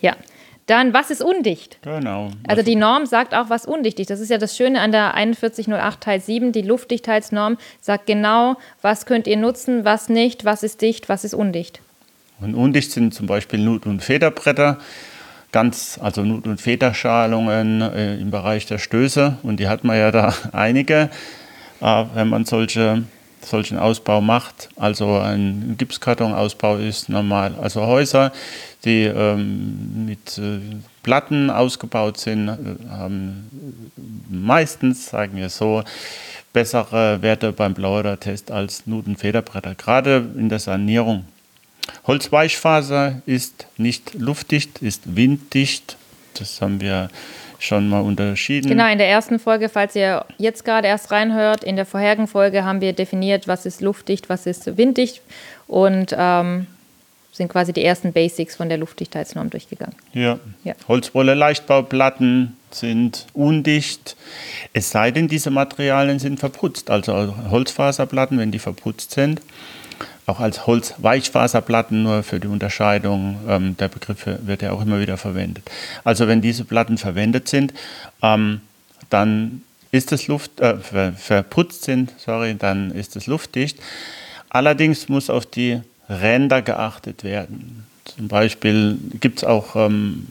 Ja. 0.00 0.16
Dann, 0.66 0.94
was 0.94 1.10
ist 1.10 1.20
undicht? 1.20 1.78
Genau. 1.82 2.30
Also 2.46 2.62
die 2.62 2.76
Norm 2.76 3.04
sagt 3.04 3.34
auch, 3.34 3.50
was 3.50 3.66
undicht 3.66 3.98
ist. 3.98 4.08
Das 4.08 4.20
ist 4.20 4.30
ja 4.30 4.38
das 4.38 4.56
Schöne 4.56 4.80
an 4.80 4.92
der 4.92 5.14
4108 5.14 6.00
Teil 6.00 6.20
7. 6.20 6.52
Die 6.52 6.62
Luftdichtheitsnorm 6.62 7.58
sagt 7.80 8.06
genau, 8.06 8.56
was 8.80 9.04
könnt 9.04 9.26
ihr 9.26 9.36
nutzen, 9.36 9.84
was 9.84 10.08
nicht, 10.08 10.44
was 10.44 10.62
ist 10.62 10.80
dicht, 10.80 11.08
was 11.08 11.24
ist 11.24 11.34
undicht. 11.34 11.80
Und 12.40 12.54
undicht 12.54 12.92
sind 12.92 13.12
zum 13.12 13.26
Beispiel 13.26 13.58
Nut- 13.58 13.84
und 13.84 14.00
Federbretter, 14.00 14.78
ganz, 15.50 15.98
also 16.00 16.22
Nut- 16.22 16.46
und 16.46 16.60
Federschalungen 16.60 17.80
äh, 17.80 18.14
im 18.18 18.30
Bereich 18.30 18.66
der 18.66 18.78
Stöße. 18.78 19.38
Und 19.42 19.58
die 19.58 19.66
hat 19.66 19.82
man 19.82 19.98
ja 19.98 20.12
da 20.12 20.32
einige, 20.52 21.10
äh, 21.80 22.04
wenn 22.14 22.28
man 22.28 22.44
solche 22.44 23.02
solchen 23.44 23.78
Ausbau 23.78 24.20
macht. 24.20 24.68
Also 24.76 25.18
ein 25.18 25.74
Gipskartonausbau 25.78 26.76
ist 26.76 27.08
normal. 27.08 27.54
Also 27.60 27.86
Häuser, 27.86 28.32
die 28.84 29.04
ähm, 29.04 30.06
mit 30.06 30.38
äh, 30.38 30.60
Platten 31.02 31.50
ausgebaut 31.50 32.18
sind, 32.18 32.48
äh, 32.48 32.54
haben 32.90 33.50
meistens, 34.28 35.06
sagen 35.06 35.36
wir 35.36 35.48
so, 35.48 35.82
bessere 36.52 37.22
Werte 37.22 37.52
beim 37.52 37.74
Blauer-Test 37.74 38.50
als 38.50 38.86
Nutenfederbretter, 38.86 39.74
gerade 39.74 40.26
in 40.36 40.48
der 40.48 40.58
Sanierung. 40.58 41.24
Holzweichfaser 42.06 43.22
ist 43.26 43.66
nicht 43.76 44.14
luftdicht, 44.14 44.82
ist 44.82 45.16
winddicht. 45.16 45.96
Das 46.34 46.60
haben 46.60 46.80
wir 46.80 47.10
schon 47.60 47.88
mal 47.88 48.00
unterschieden. 48.00 48.68
Genau, 48.68 48.90
in 48.90 48.98
der 48.98 49.08
ersten 49.08 49.38
Folge, 49.38 49.68
falls 49.68 49.94
ihr 49.94 50.24
jetzt 50.38 50.64
gerade 50.64 50.88
erst 50.88 51.10
reinhört, 51.10 51.62
in 51.62 51.76
der 51.76 51.86
vorherigen 51.86 52.26
Folge 52.26 52.64
haben 52.64 52.80
wir 52.80 52.92
definiert, 52.92 53.46
was 53.46 53.66
ist 53.66 53.80
luftdicht, 53.80 54.28
was 54.28 54.46
ist 54.46 54.76
winddicht 54.76 55.20
und 55.68 56.14
ähm, 56.16 56.66
sind 57.32 57.48
quasi 57.48 57.72
die 57.72 57.84
ersten 57.84 58.12
Basics 58.12 58.56
von 58.56 58.68
der 58.68 58.78
Luftdichtheitsnorm 58.78 59.50
durchgegangen. 59.50 59.94
Ja. 60.12 60.38
ja. 60.64 60.74
Holzwolle 60.88 61.34
Leichtbauplatten 61.34 62.56
sind 62.70 63.26
undicht, 63.34 64.16
es 64.72 64.90
sei 64.90 65.10
denn, 65.10 65.28
diese 65.28 65.50
Materialien 65.50 66.18
sind 66.18 66.40
verputzt. 66.40 66.90
Also 66.90 67.34
Holzfaserplatten, 67.50 68.38
wenn 68.38 68.50
die 68.50 68.58
verputzt 68.58 69.12
sind, 69.12 69.40
auch 70.26 70.40
als 70.40 70.66
Holzweichfaserplatten, 70.66 72.02
nur 72.02 72.22
für 72.22 72.40
die 72.40 72.48
Unterscheidung 72.48 73.38
ähm, 73.48 73.76
der 73.76 73.88
Begriffe 73.88 74.38
wird 74.42 74.62
ja 74.62 74.72
auch 74.72 74.82
immer 74.82 75.00
wieder 75.00 75.16
verwendet. 75.16 75.70
Also 76.04 76.28
wenn 76.28 76.40
diese 76.40 76.64
Platten 76.64 76.98
verwendet 76.98 77.48
sind, 77.48 77.74
ähm, 78.22 78.60
dann 79.10 79.62
ist 79.92 80.12
es 80.12 80.28
Luft, 80.28 80.60
äh, 80.60 80.76
verputzt 80.78 81.84
sind, 81.84 82.12
sorry, 82.18 82.54
dann 82.54 82.90
ist 82.92 83.16
es 83.16 83.26
luftdicht. 83.26 83.78
Allerdings 84.48 85.08
muss 85.08 85.30
auf 85.30 85.46
die 85.46 85.80
Ränder 86.08 86.62
geachtet 86.62 87.24
werden. 87.24 87.86
Zum 88.16 88.28
Beispiel 88.28 88.98
gibt 89.20 89.38
es 89.38 89.44
auch 89.44 89.76
ähm, 89.76 90.26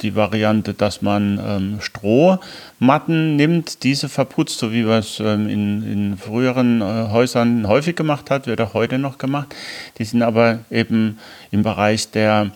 die 0.00 0.16
Variante, 0.16 0.74
dass 0.74 1.00
man 1.00 1.40
ähm, 1.42 1.80
Strohmatten 1.80 3.36
nimmt, 3.36 3.82
diese 3.84 4.08
verputzt, 4.08 4.58
so 4.58 4.72
wie 4.72 4.82
man 4.82 4.98
es 4.98 5.20
ähm, 5.20 5.48
in, 5.48 5.92
in, 5.92 6.18
früheren 6.18 6.80
äh, 6.80 7.08
Häusern 7.10 7.68
häufig 7.68 7.94
gemacht 7.94 8.30
hat, 8.30 8.46
wird 8.46 8.60
auch 8.60 8.74
heute 8.74 8.98
noch 8.98 9.18
gemacht. 9.18 9.54
Die 9.98 10.04
sind 10.04 10.22
aber 10.22 10.60
eben 10.70 11.18
im 11.50 11.62
Bereich 11.62 12.10
der 12.10 12.50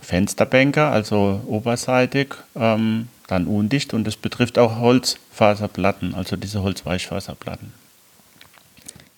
Fensterbänke, 0.00 0.84
also 0.86 1.42
oberseitig, 1.46 2.34
ähm, 2.56 3.08
dann 3.28 3.46
undicht 3.46 3.94
und 3.94 4.04
das 4.04 4.16
betrifft 4.16 4.58
auch 4.58 4.78
Holzfaserplatten, 4.78 6.14
also 6.14 6.36
diese 6.36 6.62
Holzweichfaserplatten. 6.62 7.72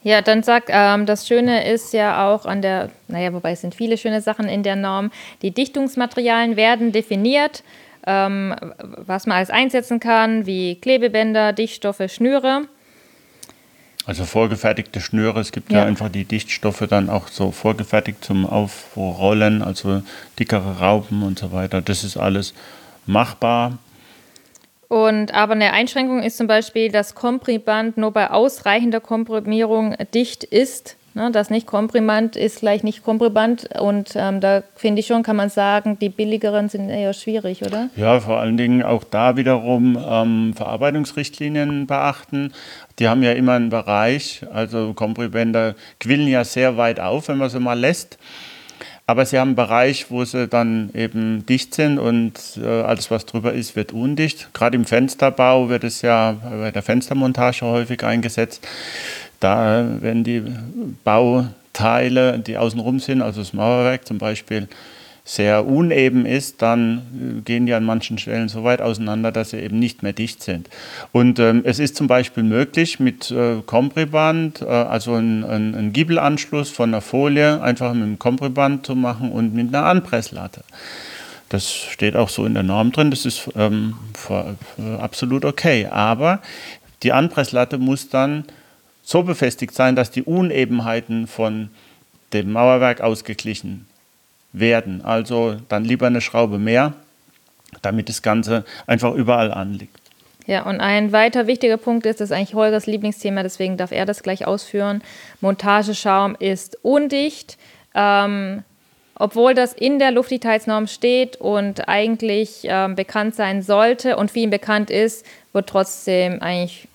Ja, 0.04 0.20
dann 0.20 0.42
sagt, 0.42 0.68
ähm, 0.70 1.06
das 1.06 1.26
Schöne 1.26 1.66
ist 1.66 1.94
ja 1.94 2.28
auch 2.28 2.44
an 2.44 2.61
der, 2.61 2.90
naja, 3.08 3.32
wobei 3.32 3.52
es 3.52 3.62
sind 3.62 3.75
viele 3.75 3.96
schöne 3.96 4.20
Sachen 4.20 4.49
in 4.49 4.62
der 4.62 4.76
Norm, 4.76 5.11
die 5.40 5.50
Dichtungsmaterialien 5.50 6.56
werden 6.56 6.92
definiert, 6.92 7.64
ähm, 8.06 8.54
was 8.78 9.26
man 9.26 9.38
alles 9.38 9.49
einsetzen 9.49 10.00
kann, 10.00 10.44
wie 10.44 10.78
Klebebänder, 10.78 11.54
Dichtstoffe, 11.54 12.02
Schnüre. 12.08 12.68
Also 14.04 14.26
vorgefertigte 14.26 15.00
Schnüre, 15.00 15.40
es 15.40 15.52
gibt 15.52 15.73
ja. 15.73 15.78
ja, 15.78 15.84
einfach 15.87 16.11
die 16.11 16.26
Dichtstoffe 16.26 16.84
dann 16.87 17.08
auch 17.08 17.28
so 17.28 17.50
vorgefertigt 17.50 18.23
zum 18.23 18.44
Aufrollen, 18.44 19.62
also 19.62 20.02
dickere 20.38 20.80
Raupen 20.80 21.23
und 21.23 21.38
so 21.38 21.50
weiter. 21.50 21.80
Das 21.80 22.04
ist 22.04 22.18
alles 22.18 22.52
machbar. 23.06 23.78
Und 24.95 25.35
aber 25.35 25.55
eine 25.55 25.73
Einschränkung 25.73 26.23
ist 26.23 26.37
zum 26.37 26.47
Beispiel, 26.47 26.89
dass 26.89 27.17
Komprimand 27.17 27.97
nur 27.97 28.13
bei 28.13 28.31
ausreichender 28.31 29.01
Komprimierung 29.01 29.97
dicht 30.15 30.45
ist. 30.45 30.97
Ne, 31.15 31.33
das 31.33 31.51
nicht 31.51 31.67
Komprimand 31.67 32.37
ist 32.37 32.61
gleich 32.61 32.85
nicht 32.85 33.03
Komprimand. 33.03 33.69
Und 33.81 34.13
ähm, 34.15 34.41
da 34.41 34.63
finde 34.77 35.01
ich 35.01 35.09
schon, 35.09 35.25
kann 35.25 35.35
man 35.35 35.51
sagen, 35.51 35.99
die 35.99 36.11
billigeren 36.11 36.69
sind 36.69 36.91
eher 36.91 37.13
schwierig, 37.13 37.65
oder? 37.65 37.91
Ja, 37.97 38.21
vor 38.21 38.39
allen 38.39 38.57
Dingen 38.57 38.85
auch 38.85 39.03
da 39.03 39.37
wiederum 39.37 39.99
ähm, 40.01 40.55
Verarbeitungsrichtlinien 40.55 41.89
beachten. 41.89 42.53
Die 43.01 43.09
haben 43.09 43.25
ja 43.25 43.33
immer 43.33 43.55
einen 43.55 43.71
Bereich, 43.71 44.47
also 44.53 44.93
Komprimände 44.95 45.75
quillen 45.99 46.29
ja 46.29 46.45
sehr 46.45 46.77
weit 46.77 47.01
auf, 47.01 47.27
wenn 47.27 47.39
man 47.39 47.51
sie 47.51 47.59
mal 47.59 47.77
lässt. 47.77 48.17
Aber 49.06 49.26
sie 49.26 49.38
haben 49.38 49.49
einen 49.49 49.56
Bereich, 49.56 50.11
wo 50.11 50.25
sie 50.25 50.49
dann 50.49 50.90
eben 50.94 51.44
dicht 51.44 51.75
sind 51.75 51.99
und 51.99 52.32
äh, 52.56 52.66
alles, 52.66 53.11
was 53.11 53.26
drüber 53.26 53.52
ist, 53.52 53.76
wird 53.76 53.92
undicht. 53.92 54.49
Gerade 54.54 54.76
im 54.76 54.87
Fensterbau 54.87 55.68
wird 55.68 55.84
es 55.84 56.00
ja 56.00 56.37
bei 56.42 56.70
der 56.70 56.82
Fenstermontage 56.82 57.66
häufig 57.66 58.02
eingesetzt. 58.02 58.66
Da 59.40 60.00
werden 60.00 60.25
die 60.25 60.42
Bauteile, 61.04 62.38
die 62.38 62.56
außenrum 62.56 62.99
sind, 62.99 63.20
also 63.20 63.40
das 63.40 63.52
Mauerwerk 63.52 64.06
zum 64.06 64.16
Beispiel, 64.16 64.68
sehr 65.26 65.66
uneben 65.66 66.26
ist, 66.26 66.61
dann 66.61 67.38
äh, 67.38 67.40
gehen 67.40 67.64
die 67.64 67.73
an 67.73 67.85
manchen 67.85 68.19
Stellen 68.19 68.50
so 68.50 68.62
weit 68.62 68.83
auseinander, 68.83 69.33
dass 69.33 69.50
sie 69.50 69.59
eben 69.59 69.78
nicht 69.78 70.02
mehr 70.02 70.12
dicht 70.12 70.43
sind. 70.43 70.69
Und 71.12 71.38
ähm, 71.38 71.62
es 71.64 71.78
ist 71.78 71.97
zum 71.97 72.07
Beispiel 72.07 72.43
möglich 72.43 73.00
mit 73.00 73.31
äh, 73.31 73.62
Kompriband, 73.64 74.61
äh, 74.61 74.66
also 74.66 75.14
ein, 75.14 75.43
ein, 75.43 75.93
Giebelanschluss 75.95 76.69
von 76.69 76.90
einer 76.90 77.00
Folie 77.00 77.62
einfach 77.62 77.95
mit 77.95 78.02
einem 78.02 78.19
Kompriband 78.19 78.85
zu 78.85 78.95
machen 78.95 79.33
und 79.33 79.54
mit 79.54 79.75
einer 79.75 79.87
Anpresslatte. 79.87 80.62
Das 81.49 81.73
steht 81.73 82.16
auch 82.16 82.28
so 82.28 82.45
in 82.45 82.52
der 82.52 82.62
Norm 82.62 82.93
drin, 82.93 83.11
das 83.11 83.25
ist 83.25 83.49
ähm, 83.57 83.95
für, 84.12 84.57
für 84.76 85.00
absolut 85.00 85.47
okay. 85.47 85.87
Aber 85.87 86.40
die 87.02 87.12
Anpresslatte 87.12 87.78
muss 87.78 88.11
dann 88.11 88.45
so 89.02 89.23
befestigt 89.23 89.75
sein, 89.75 89.97
dass 89.97 90.11
die 90.11 90.23
Unebenheiten 90.23 91.26
von 91.26 91.71
dem 92.35 92.52
Mauerwerk 92.52 93.00
ausgeglichen 93.00 93.87
werden. 94.54 95.04
Also 95.04 95.56
dann 95.68 95.84
lieber 95.84 96.06
eine 96.06 96.23
Schraube 96.23 96.58
mehr, 96.58 96.94
damit 97.82 98.08
das 98.08 98.23
Ganze 98.23 98.64
einfach 98.87 99.12
überall 99.14 99.52
anliegt. 99.52 100.00
Ja, 100.46 100.64
und 100.64 100.80
ein 100.80 101.12
weiter 101.12 101.46
wichtiger 101.46 101.76
Punkt 101.76 102.06
ist, 102.06 102.20
das 102.20 102.30
ist 102.30 102.37
eigentlich 102.37 102.54
Holgers 102.54 102.87
Lieblingsthema, 102.87 103.42
deswegen 103.42 103.76
darf 103.76 103.92
er 103.92 104.06
das 104.06 104.23
gleich 104.23 104.46
ausführen. 104.46 105.02
Montageschaum 105.40 106.37
ist 106.38 106.78
undicht. 106.82 107.58
Ähm, 107.94 108.62
obwohl 109.16 109.54
das 109.54 109.73
in 109.73 109.99
der 109.99 110.11
Luftdichtheitsnorm 110.11 110.87
steht 110.88 111.37
und 111.37 111.88
eigentlich 111.88 112.62
ähm, 112.64 112.96
bekannt 112.96 113.37
sein 113.37 113.62
sollte 113.62 114.16
und 114.16 114.30
vielen 114.30 114.50
bekannt 114.50 114.90
ist, 114.90 115.25
wird 115.52 115.68
trotzdem 115.68 116.42
eigentlich 116.42 116.88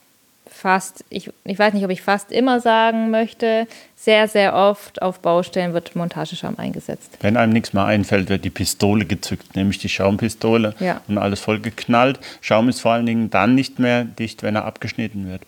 fast, 0.59 1.05
ich, 1.09 1.31
ich 1.45 1.57
weiß 1.57 1.73
nicht, 1.73 1.85
ob 1.85 1.89
ich 1.89 2.01
fast 2.01 2.31
immer 2.31 2.59
sagen 2.59 3.09
möchte, 3.09 3.67
sehr, 3.95 4.27
sehr 4.27 4.53
oft 4.53 5.01
auf 5.01 5.19
Baustellen 5.19 5.73
wird 5.73 5.95
Montageschaum 5.95 6.59
eingesetzt. 6.59 7.17
Wenn 7.21 7.37
einem 7.37 7.53
nichts 7.53 7.73
mehr 7.73 7.85
einfällt, 7.85 8.29
wird 8.29 8.43
die 8.45 8.49
Pistole 8.49 9.05
gezückt, 9.05 9.55
nämlich 9.55 9.77
die 9.77 9.89
Schaumpistole 9.89 10.75
ja. 10.79 11.01
und 11.07 11.17
alles 11.17 11.39
voll 11.39 11.59
geknallt. 11.59 12.19
Schaum 12.41 12.69
ist 12.69 12.81
vor 12.81 12.91
allen 12.91 13.05
Dingen 13.05 13.29
dann 13.29 13.55
nicht 13.55 13.79
mehr 13.79 14.03
dicht, 14.03 14.43
wenn 14.43 14.55
er 14.55 14.65
abgeschnitten 14.65 15.29
wird. 15.29 15.41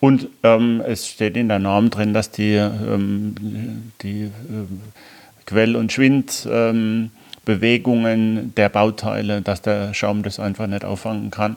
Und 0.00 0.28
ähm, 0.42 0.82
es 0.86 1.08
steht 1.08 1.36
in 1.36 1.48
der 1.48 1.58
Norm 1.58 1.90
drin, 1.90 2.14
dass 2.14 2.30
die, 2.30 2.54
ähm, 2.54 3.92
die 4.02 4.30
ähm, 4.48 4.80
Quell- 5.46 5.76
und 5.76 5.92
Schwindbewegungen 5.92 7.10
ähm, 7.10 7.10
der 7.56 8.68
Bauteile, 8.68 9.40
dass 9.42 9.62
der 9.62 9.94
Schaum 9.94 10.22
das 10.22 10.38
einfach 10.38 10.66
nicht 10.66 10.84
auffangen 10.84 11.30
kann. 11.30 11.56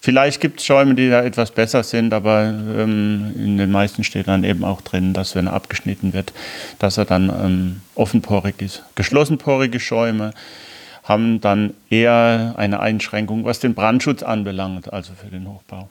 Vielleicht 0.00 0.40
gibt 0.40 0.58
es 0.58 0.66
Schäume, 0.66 0.94
die 0.94 1.08
da 1.10 1.22
etwas 1.22 1.52
besser 1.52 1.84
sind, 1.84 2.12
aber 2.12 2.42
ähm, 2.42 3.32
in 3.36 3.56
den 3.56 3.70
meisten 3.70 4.02
steht 4.02 4.26
dann 4.26 4.42
eben 4.42 4.64
auch 4.64 4.80
drin, 4.80 5.12
dass 5.12 5.36
wenn 5.36 5.46
er 5.46 5.52
abgeschnitten 5.52 6.12
wird, 6.12 6.32
dass 6.80 6.98
er 6.98 7.04
dann 7.04 7.28
ähm, 7.28 7.80
offenporig 7.94 8.60
ist. 8.60 8.82
Geschlossenporige 8.96 9.78
Schäume 9.78 10.32
haben 11.04 11.40
dann 11.40 11.74
eher 11.88 12.54
eine 12.56 12.80
Einschränkung, 12.80 13.44
was 13.44 13.60
den 13.60 13.74
Brandschutz 13.74 14.22
anbelangt, 14.24 14.92
also 14.92 15.12
für 15.14 15.28
den 15.28 15.48
Hochbau. 15.48 15.88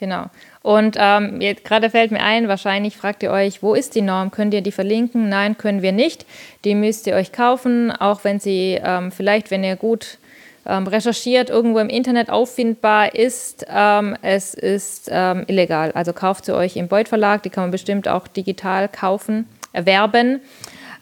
Genau. 0.00 0.26
Und 0.62 0.96
ähm, 0.98 1.38
gerade 1.62 1.88
fällt 1.88 2.10
mir 2.10 2.22
ein, 2.22 2.48
wahrscheinlich 2.48 2.96
fragt 2.96 3.22
ihr 3.22 3.30
euch, 3.30 3.62
wo 3.62 3.74
ist 3.74 3.94
die 3.94 4.02
Norm? 4.02 4.30
Könnt 4.32 4.52
ihr 4.52 4.60
die 4.60 4.72
verlinken? 4.72 5.28
Nein, 5.28 5.56
können 5.56 5.82
wir 5.82 5.92
nicht. 5.92 6.26
Die 6.64 6.74
müsst 6.74 7.06
ihr 7.06 7.14
euch 7.14 7.30
kaufen, 7.30 7.92
auch 7.92 8.24
wenn 8.24 8.40
sie 8.40 8.80
ähm, 8.82 9.12
vielleicht, 9.12 9.52
wenn 9.52 9.62
ihr 9.62 9.76
gut 9.76 10.18
ähm, 10.66 10.86
recherchiert, 10.86 11.48
irgendwo 11.48 11.78
im 11.78 11.88
Internet 11.88 12.28
auffindbar 12.28 13.14
ist. 13.14 13.66
Ähm, 13.68 14.16
es 14.22 14.54
ist 14.54 15.08
ähm, 15.12 15.44
illegal. 15.46 15.92
Also 15.92 16.12
kauft 16.12 16.46
sie 16.46 16.56
euch 16.56 16.76
im 16.76 16.88
Beuth 16.88 17.08
Verlag. 17.08 17.42
Die 17.44 17.50
kann 17.50 17.64
man 17.64 17.70
bestimmt 17.70 18.08
auch 18.08 18.26
digital 18.26 18.88
kaufen, 18.88 19.46
erwerben. 19.72 20.40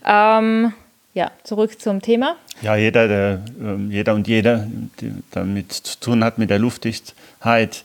Ähm, 0.04 0.74
ja, 1.14 1.30
zurück 1.44 1.80
zum 1.80 2.02
Thema. 2.02 2.36
Ja, 2.62 2.76
jeder, 2.76 3.08
der, 3.08 3.42
jeder 3.88 4.14
und 4.14 4.28
jeder, 4.28 4.66
die 5.00 5.12
damit 5.30 5.72
zu 5.72 6.00
tun 6.00 6.24
hat 6.24 6.38
mit 6.38 6.50
der 6.50 6.58
Luftdichtheit 6.58 7.84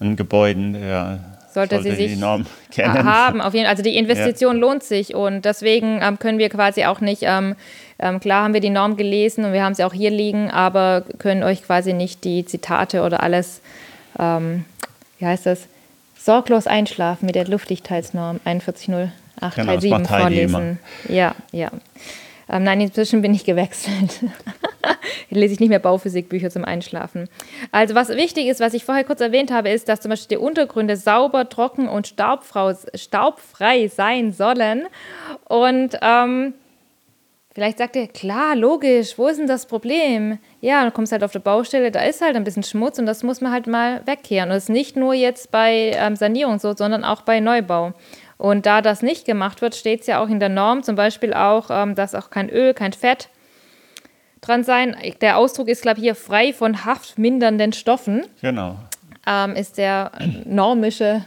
in 0.00 0.16
Gebäuden, 0.16 0.74
der 0.74 1.20
sollte, 1.52 1.76
sollte 1.76 1.96
sie 1.96 2.08
sich 2.08 2.22
haben. 2.78 3.40
Auf 3.40 3.54
jeden. 3.54 3.66
Also 3.66 3.82
die 3.82 3.96
Investition 3.96 4.56
ja. 4.56 4.60
lohnt 4.60 4.82
sich 4.82 5.14
und 5.14 5.44
deswegen 5.44 6.00
ähm, 6.02 6.18
können 6.18 6.38
wir 6.38 6.48
quasi 6.48 6.84
auch 6.84 7.00
nicht 7.00 7.22
ähm, 7.22 7.56
ähm, 7.98 8.20
klar 8.20 8.44
haben 8.44 8.54
wir 8.54 8.60
die 8.60 8.70
Norm 8.70 8.96
gelesen 8.96 9.44
und 9.44 9.52
wir 9.52 9.64
haben 9.64 9.74
sie 9.74 9.84
auch 9.84 9.92
hier 9.92 10.10
liegen, 10.10 10.50
aber 10.50 11.02
können 11.18 11.42
euch 11.42 11.64
quasi 11.64 11.92
nicht 11.92 12.24
die 12.24 12.44
Zitate 12.44 13.02
oder 13.02 13.22
alles, 13.22 13.60
ähm, 14.18 14.64
wie 15.18 15.26
heißt 15.26 15.46
das, 15.46 15.66
sorglos 16.16 16.66
einschlafen 16.66 17.26
mit 17.26 17.34
der 17.34 17.48
Luftdichtheitsnorm 17.48 18.40
4108 18.44 19.12
genau, 19.56 19.66
Teil 19.66 19.80
7 19.80 20.04
vorlesen. 20.04 20.78
Ja, 21.08 21.34
ja. 21.50 21.70
Ähm, 22.48 22.64
nein, 22.64 22.80
inzwischen 22.80 23.22
bin 23.22 23.34
ich 23.34 23.44
gewechselt. 23.44 24.20
lese 25.30 25.54
ich 25.54 25.60
nicht 25.60 25.68
mehr 25.68 25.78
Bauphysikbücher 25.78 26.50
zum 26.50 26.64
Einschlafen. 26.64 27.28
Also 27.72 27.94
was 27.94 28.08
wichtig 28.08 28.46
ist, 28.46 28.60
was 28.60 28.74
ich 28.74 28.84
vorher 28.84 29.04
kurz 29.04 29.20
erwähnt 29.20 29.50
habe, 29.50 29.70
ist, 29.70 29.88
dass 29.88 30.00
zum 30.00 30.10
Beispiel 30.10 30.38
die 30.38 30.42
Untergründe 30.42 30.96
sauber, 30.96 31.48
trocken 31.48 31.88
und 31.88 32.06
staubfrei 32.08 33.88
sein 33.88 34.32
sollen. 34.32 34.86
Und 35.48 35.98
ähm, 36.02 36.54
Vielleicht 37.54 37.78
sagt 37.78 37.96
ihr, 37.96 38.06
klar, 38.06 38.54
logisch, 38.54 39.18
wo 39.18 39.26
ist 39.26 39.40
denn 39.40 39.48
das 39.48 39.66
Problem? 39.66 40.38
Ja, 40.60 40.84
du 40.84 40.92
kommst 40.92 41.10
halt 41.10 41.24
auf 41.24 41.32
der 41.32 41.40
Baustelle, 41.40 41.90
da 41.90 42.02
ist 42.02 42.22
halt 42.22 42.36
ein 42.36 42.44
bisschen 42.44 42.62
Schmutz 42.62 43.00
und 43.00 43.06
das 43.06 43.24
muss 43.24 43.40
man 43.40 43.50
halt 43.50 43.66
mal 43.66 44.00
wegkehren. 44.06 44.50
Und 44.50 44.54
das 44.54 44.64
ist 44.64 44.68
nicht 44.68 44.94
nur 44.94 45.12
jetzt 45.12 45.50
bei 45.50 45.90
ähm, 45.96 46.14
Sanierung 46.14 46.60
so, 46.60 46.76
sondern 46.76 47.02
auch 47.02 47.22
bei 47.22 47.40
Neubau. 47.40 47.94
Und 48.38 48.66
da 48.66 48.80
das 48.80 49.02
nicht 49.02 49.26
gemacht 49.26 49.60
wird, 49.60 49.74
steht 49.74 50.02
es 50.02 50.06
ja 50.06 50.22
auch 50.22 50.28
in 50.28 50.40
der 50.40 50.48
Norm, 50.48 50.82
zum 50.84 50.94
Beispiel 50.94 51.34
auch, 51.34 51.70
ähm, 51.70 51.94
dass 51.94 52.14
auch 52.14 52.30
kein 52.30 52.48
Öl, 52.48 52.72
kein 52.72 52.92
Fett 52.92 53.28
dran 54.40 54.62
sein. 54.62 54.96
Der 55.20 55.36
Ausdruck 55.36 55.68
ist, 55.68 55.82
glaube 55.82 55.98
ich, 55.98 56.04
hier 56.04 56.14
frei 56.14 56.52
von 56.52 56.84
haftmindernden 56.84 57.72
Stoffen. 57.72 58.24
Genau. 58.40 58.76
Ähm, 59.26 59.54
ist 59.56 59.76
der 59.76 60.12
normische 60.44 61.24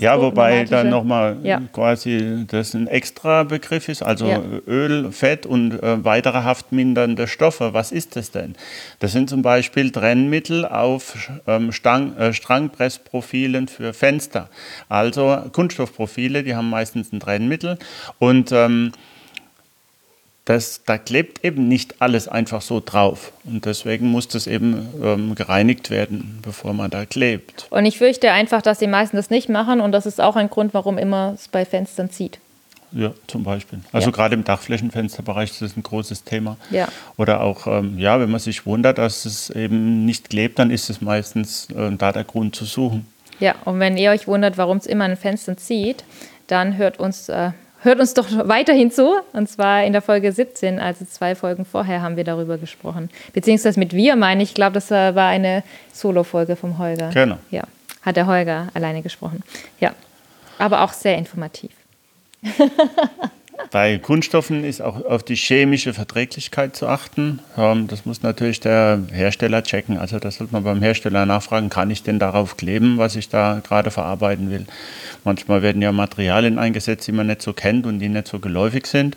Ja, 0.00 0.20
wobei 0.20 0.64
dann 0.64 0.90
nochmal 0.90 1.38
ja. 1.42 1.60
quasi 1.72 2.44
das 2.46 2.74
ein 2.74 2.86
extra 2.86 3.42
Begriff 3.42 3.88
ist, 3.88 4.02
also 4.02 4.26
ja. 4.26 4.40
Öl, 4.66 5.10
Fett 5.12 5.46
und 5.46 5.82
äh, 5.82 6.04
weitere 6.04 6.42
haftmindernde 6.42 7.26
Stoffe. 7.26 7.74
Was 7.74 7.90
ist 7.90 8.16
das 8.16 8.30
denn? 8.30 8.54
Das 9.00 9.12
sind 9.12 9.28
zum 9.28 9.42
Beispiel 9.42 9.90
Trennmittel 9.90 10.64
auf 10.64 11.30
ähm, 11.46 11.72
Stang, 11.72 12.16
äh, 12.16 12.32
Strangpressprofilen 12.32 13.68
für 13.68 13.92
Fenster. 13.92 14.48
Also 14.88 15.38
Kunststoffprofile, 15.52 16.44
die 16.44 16.54
haben 16.54 16.70
meistens 16.70 17.12
ein 17.12 17.20
Trennmittel 17.20 17.78
und 18.18 18.52
ähm, 18.52 18.92
das, 20.48 20.82
da 20.86 20.96
klebt 20.96 21.44
eben 21.44 21.68
nicht 21.68 22.00
alles 22.00 22.26
einfach 22.26 22.62
so 22.62 22.80
drauf. 22.84 23.32
Und 23.44 23.66
deswegen 23.66 24.10
muss 24.10 24.28
das 24.28 24.46
eben 24.46 24.88
ähm, 25.02 25.34
gereinigt 25.34 25.90
werden, 25.90 26.38
bevor 26.42 26.72
man 26.72 26.90
da 26.90 27.04
klebt. 27.04 27.66
Und 27.68 27.84
ich 27.84 27.98
fürchte 27.98 28.32
einfach, 28.32 28.62
dass 28.62 28.78
die 28.78 28.86
meisten 28.86 29.16
das 29.16 29.28
nicht 29.28 29.50
machen 29.50 29.82
und 29.82 29.92
das 29.92 30.06
ist 30.06 30.20
auch 30.20 30.36
ein 30.36 30.48
Grund, 30.48 30.72
warum 30.72 30.96
immer 30.96 31.34
es 31.34 31.48
bei 31.48 31.66
Fenstern 31.66 32.10
zieht. 32.10 32.38
Ja, 32.92 33.12
zum 33.26 33.44
Beispiel. 33.44 33.80
Also 33.92 34.06
ja. 34.08 34.16
gerade 34.16 34.34
im 34.34 34.44
Dachflächenfensterbereich 34.44 35.50
ist 35.50 35.60
das 35.60 35.76
ein 35.76 35.82
großes 35.82 36.24
Thema. 36.24 36.56
Ja. 36.70 36.88
Oder 37.18 37.42
auch, 37.42 37.66
ähm, 37.66 37.98
ja, 37.98 38.18
wenn 38.18 38.30
man 38.30 38.40
sich 38.40 38.64
wundert, 38.64 38.96
dass 38.96 39.26
es 39.26 39.50
eben 39.50 40.06
nicht 40.06 40.30
klebt, 40.30 40.58
dann 40.58 40.70
ist 40.70 40.88
es 40.88 41.02
meistens 41.02 41.68
äh, 41.70 41.90
da 41.98 42.12
der 42.12 42.24
Grund 42.24 42.56
zu 42.56 42.64
suchen. 42.64 43.06
Ja, 43.38 43.54
und 43.66 43.80
wenn 43.80 43.98
ihr 43.98 44.10
euch 44.12 44.26
wundert, 44.26 44.56
warum 44.56 44.78
es 44.78 44.86
immer 44.86 45.04
an 45.04 45.16
Fenstern 45.16 45.58
zieht, 45.58 46.04
dann 46.46 46.78
hört 46.78 46.98
uns 46.98 47.28
äh, 47.28 47.50
Hört 47.80 48.00
uns 48.00 48.14
doch 48.14 48.26
weiterhin 48.48 48.90
zu, 48.90 49.20
und 49.32 49.48
zwar 49.48 49.84
in 49.84 49.92
der 49.92 50.02
Folge 50.02 50.32
17, 50.32 50.80
also 50.80 51.04
zwei 51.04 51.36
Folgen 51.36 51.64
vorher 51.64 52.02
haben 52.02 52.16
wir 52.16 52.24
darüber 52.24 52.58
gesprochen. 52.58 53.08
Beziehungsweise 53.32 53.78
mit 53.78 53.92
wir 53.92 54.16
meine 54.16 54.42
ich, 54.42 54.54
glaube, 54.54 54.74
das 54.74 54.90
war 54.90 55.28
eine 55.28 55.62
Solo-Folge 55.92 56.56
vom 56.56 56.78
Holger. 56.78 57.10
Genau. 57.10 57.38
Ja, 57.50 57.62
hat 58.02 58.16
der 58.16 58.26
Holger 58.26 58.68
alleine 58.74 59.02
gesprochen. 59.02 59.44
Ja, 59.78 59.94
aber 60.58 60.82
auch 60.82 60.92
sehr 60.92 61.16
informativ. 61.16 61.70
Bei 63.70 63.98
Kunststoffen 63.98 64.64
ist 64.64 64.80
auch 64.80 65.04
auf 65.04 65.22
die 65.22 65.34
chemische 65.34 65.92
Verträglichkeit 65.92 66.76
zu 66.76 66.86
achten. 66.86 67.40
Ähm, 67.56 67.86
das 67.88 68.06
muss 68.06 68.22
natürlich 68.22 68.60
der 68.60 69.02
Hersteller 69.12 69.62
checken. 69.62 69.98
Also 69.98 70.18
das 70.18 70.36
sollte 70.36 70.52
man 70.52 70.64
beim 70.64 70.80
Hersteller 70.80 71.26
nachfragen, 71.26 71.68
kann 71.68 71.90
ich 71.90 72.02
denn 72.02 72.18
darauf 72.18 72.56
kleben, 72.56 72.98
was 72.98 73.16
ich 73.16 73.28
da 73.28 73.60
gerade 73.66 73.90
verarbeiten 73.90 74.50
will. 74.50 74.66
Manchmal 75.24 75.62
werden 75.62 75.82
ja 75.82 75.92
Materialien 75.92 76.58
eingesetzt, 76.58 77.06
die 77.06 77.12
man 77.12 77.26
nicht 77.26 77.42
so 77.42 77.52
kennt 77.52 77.86
und 77.86 77.98
die 77.98 78.08
nicht 78.08 78.28
so 78.28 78.38
geläufig 78.38 78.86
sind. 78.86 79.16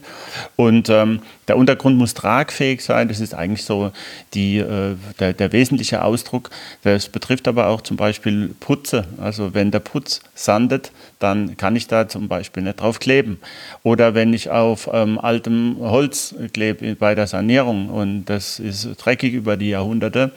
Und 0.56 0.90
ähm, 0.90 1.22
der 1.48 1.58
Untergrund 1.58 1.98
muss 1.98 2.14
tragfähig 2.14 2.82
sein. 2.82 3.08
Das 3.08 3.20
ist 3.20 3.34
eigentlich 3.34 3.66
so 3.66 3.92
die, 4.34 4.58
äh, 4.58 4.96
der, 5.20 5.34
der, 5.34 5.52
wesentliche 5.52 6.04
Ausdruck. 6.04 6.50
Das 6.84 7.10
betrifft 7.10 7.48
aber 7.48 7.68
auch 7.68 7.82
zum 7.82 7.98
Beispiel 7.98 8.54
Putze. 8.60 9.06
Also 9.18 9.54
wenn 9.54 9.72
der 9.72 9.80
Putz 9.80 10.22
sandet, 10.34 10.92
dann 11.20 11.58
kann 11.58 11.76
ich 11.76 11.88
da 11.88 12.08
zum 12.08 12.28
Beispiel 12.28 12.64
nicht 12.64 12.80
drauf 12.80 13.00
kleben. 13.00 13.40
Oder 13.84 14.16
wenn 14.16 14.34
ich 14.34 14.50
auf 14.50 14.90
ähm, 14.92 15.20
altem 15.20 15.78
Holz 15.80 16.36
klebe 16.54 16.96
bei 16.96 17.16
der 17.16 17.28
Sanierung 17.28 17.90
und 17.90 18.26
das 18.26 18.60
ist 18.60 18.96
dreckig 18.98 19.34
über 19.34 19.58
die 19.58 19.70
Jahrhunderte, 19.70 20.32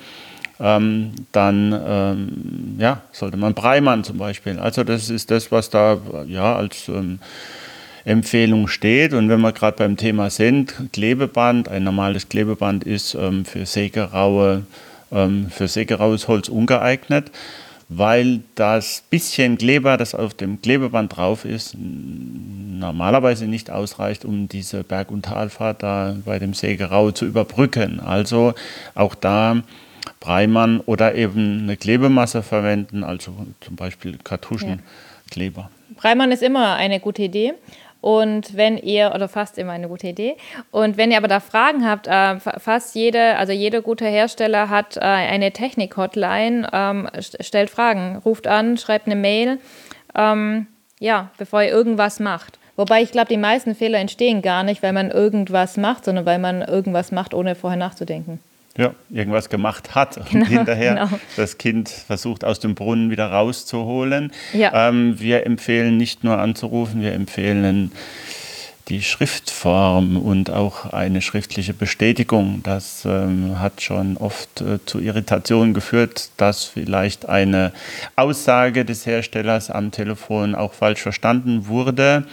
ähm, 0.60 1.12
dann 1.32 1.82
ähm, 1.86 2.76
ja, 2.78 3.02
sollte 3.12 3.36
man 3.36 3.54
Breimann 3.54 4.04
zum 4.04 4.18
Beispiel. 4.18 4.58
Also 4.58 4.84
das 4.84 5.10
ist 5.10 5.30
das, 5.30 5.50
was 5.50 5.70
da 5.70 5.98
ja 6.26 6.54
als 6.54 6.88
ähm, 6.88 7.18
Empfehlung 8.04 8.68
steht. 8.68 9.14
Und 9.14 9.28
wenn 9.28 9.40
wir 9.40 9.52
gerade 9.52 9.76
beim 9.76 9.96
Thema 9.96 10.30
sind, 10.30 10.74
Klebeband, 10.92 11.68
ein 11.68 11.84
normales 11.84 12.28
Klebeband 12.28 12.84
ist 12.84 13.14
ähm, 13.14 13.44
für 13.44 13.66
sägeraue, 13.66 14.62
ähm, 15.10 15.48
für 15.50 15.68
sägeraues 15.68 16.28
Holz 16.28 16.48
ungeeignet 16.48 17.30
weil 17.88 18.40
das 18.54 19.02
bisschen 19.10 19.58
Kleber, 19.58 19.96
das 19.96 20.14
auf 20.14 20.34
dem 20.34 20.60
Klebeband 20.60 21.16
drauf 21.16 21.44
ist, 21.44 21.76
normalerweise 21.76 23.46
nicht 23.46 23.70
ausreicht, 23.70 24.24
um 24.24 24.48
diese 24.48 24.84
Berg- 24.84 25.10
und 25.10 25.24
Talfahrt 25.26 25.82
da 25.82 26.16
bei 26.24 26.38
dem 26.38 26.54
Sägerau 26.54 27.10
zu 27.10 27.26
überbrücken. 27.26 28.00
Also 28.00 28.54
auch 28.94 29.14
da 29.14 29.62
Breimann 30.20 30.80
oder 30.80 31.14
eben 31.14 31.60
eine 31.62 31.76
Klebemasse 31.76 32.42
verwenden, 32.42 33.04
also 33.04 33.32
zum 33.60 33.76
Beispiel 33.76 34.18
Kartuschenkleber. 34.22 35.60
Ja. 35.62 35.70
Breimann 35.96 36.32
ist 36.32 36.42
immer 36.42 36.74
eine 36.74 37.00
gute 37.00 37.22
Idee. 37.22 37.54
Und 38.00 38.54
wenn 38.54 38.76
ihr, 38.76 39.12
oder 39.14 39.28
fast 39.28 39.56
immer 39.56 39.72
eine 39.72 39.88
gute 39.88 40.08
Idee, 40.08 40.36
und 40.70 40.98
wenn 40.98 41.10
ihr 41.10 41.16
aber 41.16 41.28
da 41.28 41.40
Fragen 41.40 41.88
habt, 41.88 42.06
äh, 42.06 42.38
fast 42.38 42.94
jede, 42.94 43.36
also 43.36 43.54
jeder 43.54 43.80
gute 43.80 44.04
Hersteller 44.04 44.68
hat 44.68 44.98
äh, 44.98 45.00
eine 45.00 45.52
Technik-Hotline, 45.52 46.68
ähm, 46.70 47.08
stellt 47.40 47.70
Fragen, 47.70 48.20
ruft 48.22 48.46
an, 48.46 48.76
schreibt 48.76 49.06
eine 49.06 49.16
Mail, 49.16 49.58
ähm, 50.14 50.66
ja, 51.00 51.30
bevor 51.38 51.62
ihr 51.62 51.70
irgendwas 51.70 52.20
macht. 52.20 52.58
Wobei 52.76 53.00
ich 53.00 53.10
glaube, 53.10 53.28
die 53.28 53.38
meisten 53.38 53.74
Fehler 53.74 54.00
entstehen 54.00 54.42
gar 54.42 54.64
nicht, 54.64 54.82
weil 54.82 54.92
man 54.92 55.10
irgendwas 55.10 55.78
macht, 55.78 56.04
sondern 56.04 56.26
weil 56.26 56.38
man 56.38 56.60
irgendwas 56.60 57.10
macht, 57.10 57.32
ohne 57.32 57.54
vorher 57.54 57.78
nachzudenken 57.78 58.38
ja, 58.76 58.92
irgendwas 59.10 59.48
gemacht 59.48 59.94
hat 59.94 60.16
und 60.16 60.28
genau, 60.30 60.46
hinterher 60.46 60.94
genau. 60.94 61.20
das 61.36 61.58
Kind 61.58 61.88
versucht 61.88 62.44
aus 62.44 62.58
dem 62.60 62.74
Brunnen 62.74 63.10
wieder 63.10 63.26
rauszuholen. 63.26 64.32
Ja. 64.52 64.88
Ähm, 64.88 65.20
wir 65.20 65.46
empfehlen 65.46 65.96
nicht 65.96 66.24
nur 66.24 66.38
anzurufen, 66.38 67.00
wir 67.00 67.12
empfehlen 67.12 67.92
die 68.88 69.02
Schriftform 69.02 70.18
und 70.18 70.50
auch 70.50 70.92
eine 70.92 71.22
schriftliche 71.22 71.72
Bestätigung. 71.72 72.60
Das 72.64 73.04
ähm, 73.06 73.58
hat 73.58 73.80
schon 73.80 74.16
oft 74.18 74.60
äh, 74.60 74.84
zu 74.84 75.00
Irritationen 75.00 75.72
geführt, 75.72 76.30
dass 76.36 76.64
vielleicht 76.64 77.26
eine 77.28 77.72
Aussage 78.16 78.84
des 78.84 79.06
Herstellers 79.06 79.70
am 79.70 79.90
Telefon 79.90 80.54
auch 80.54 80.74
falsch 80.74 81.00
verstanden 81.00 81.66
wurde 81.68 82.26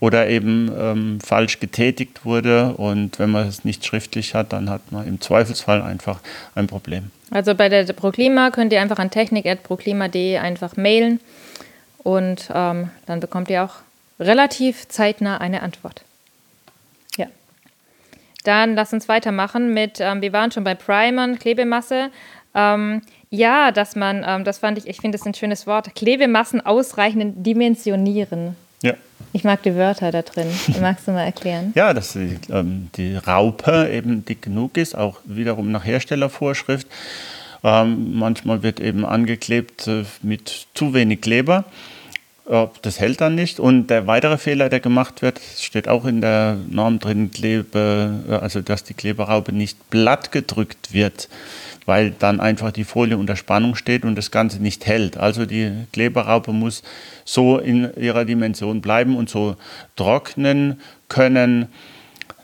oder 0.00 0.28
eben 0.28 0.70
ähm, 0.76 1.20
falsch 1.20 1.60
getätigt 1.60 2.24
wurde. 2.24 2.74
Und 2.74 3.18
wenn 3.18 3.30
man 3.30 3.46
es 3.46 3.64
nicht 3.64 3.84
schriftlich 3.84 4.34
hat, 4.34 4.52
dann 4.52 4.68
hat 4.70 4.92
man 4.92 5.06
im 5.06 5.20
Zweifelsfall 5.20 5.82
einfach 5.82 6.20
ein 6.54 6.66
Problem. 6.66 7.10
Also 7.30 7.54
bei 7.54 7.68
der 7.68 7.84
Proklima 7.92 8.50
könnt 8.50 8.72
ihr 8.72 8.80
einfach 8.80 8.98
an 8.98 9.10
technik.proklima.de 9.10 10.38
einfach 10.38 10.76
mailen 10.76 11.20
und 12.02 12.50
ähm, 12.52 12.90
dann 13.06 13.20
bekommt 13.20 13.48
ihr 13.48 13.64
auch 13.64 13.76
relativ 14.20 14.88
zeitnah 14.88 15.38
eine 15.38 15.62
Antwort. 15.62 16.02
Ja. 17.16 17.26
Dann 18.44 18.74
lass 18.74 18.92
uns 18.92 19.08
weitermachen 19.08 19.72
mit, 19.72 19.98
ähm, 20.00 20.20
wir 20.20 20.32
waren 20.32 20.50
schon 20.50 20.64
bei 20.64 20.74
Primern, 20.74 21.38
Klebemasse. 21.38 22.10
Ähm, 22.54 23.02
ja, 23.30 23.72
dass 23.72 23.96
man, 23.96 24.24
ähm, 24.26 24.44
das 24.44 24.58
fand 24.58 24.76
ich, 24.76 24.86
ich 24.86 25.00
finde 25.00 25.16
das 25.16 25.26
ein 25.26 25.32
schönes 25.32 25.66
Wort, 25.66 25.94
Klebemassen 25.94 26.60
ausreichend 26.60 27.46
dimensionieren. 27.46 28.56
Ich 29.32 29.44
mag 29.44 29.62
die 29.62 29.74
Wörter 29.74 30.10
da 30.10 30.22
drin. 30.22 30.48
Magst 30.80 31.08
du 31.08 31.12
mal 31.12 31.24
erklären? 31.24 31.72
ja, 31.74 31.94
dass 31.94 32.12
die, 32.12 32.38
ähm, 32.50 32.90
die 32.96 33.16
Raupe 33.16 33.90
eben 33.90 34.24
dick 34.24 34.42
genug 34.42 34.76
ist, 34.76 34.96
auch 34.96 35.20
wiederum 35.24 35.70
nach 35.70 35.84
Herstellervorschrift. 35.84 36.86
Ähm, 37.64 38.14
manchmal 38.14 38.62
wird 38.62 38.80
eben 38.80 39.06
angeklebt 39.06 39.86
äh, 39.86 40.04
mit 40.22 40.66
zu 40.74 40.94
wenig 40.94 41.20
Kleber. 41.20 41.64
Äh, 42.48 42.66
das 42.82 43.00
hält 43.00 43.20
dann 43.20 43.34
nicht. 43.34 43.60
Und 43.60 43.86
der 43.86 44.06
weitere 44.06 44.36
Fehler, 44.36 44.68
der 44.68 44.80
gemacht 44.80 45.22
wird, 45.22 45.40
steht 45.58 45.88
auch 45.88 46.04
in 46.04 46.20
der 46.20 46.56
Norm 46.68 46.98
drin, 46.98 47.30
Klebe, 47.30 48.24
äh, 48.28 48.32
also 48.34 48.60
dass 48.60 48.84
die 48.84 48.94
Kleberaupe 48.94 49.52
nicht 49.52 49.90
blatt 49.90 50.32
gedrückt 50.32 50.92
wird 50.92 51.28
weil 51.86 52.10
dann 52.10 52.40
einfach 52.40 52.72
die 52.72 52.84
Folie 52.84 53.16
unter 53.16 53.36
Spannung 53.36 53.74
steht 53.74 54.04
und 54.04 54.16
das 54.16 54.30
Ganze 54.30 54.62
nicht 54.62 54.86
hält. 54.86 55.16
Also 55.16 55.46
die 55.46 55.72
Kleberraupe 55.92 56.52
muss 56.52 56.82
so 57.24 57.58
in 57.58 57.90
ihrer 57.96 58.24
Dimension 58.24 58.80
bleiben 58.80 59.16
und 59.16 59.28
so 59.28 59.56
trocknen 59.96 60.80
können, 61.08 61.68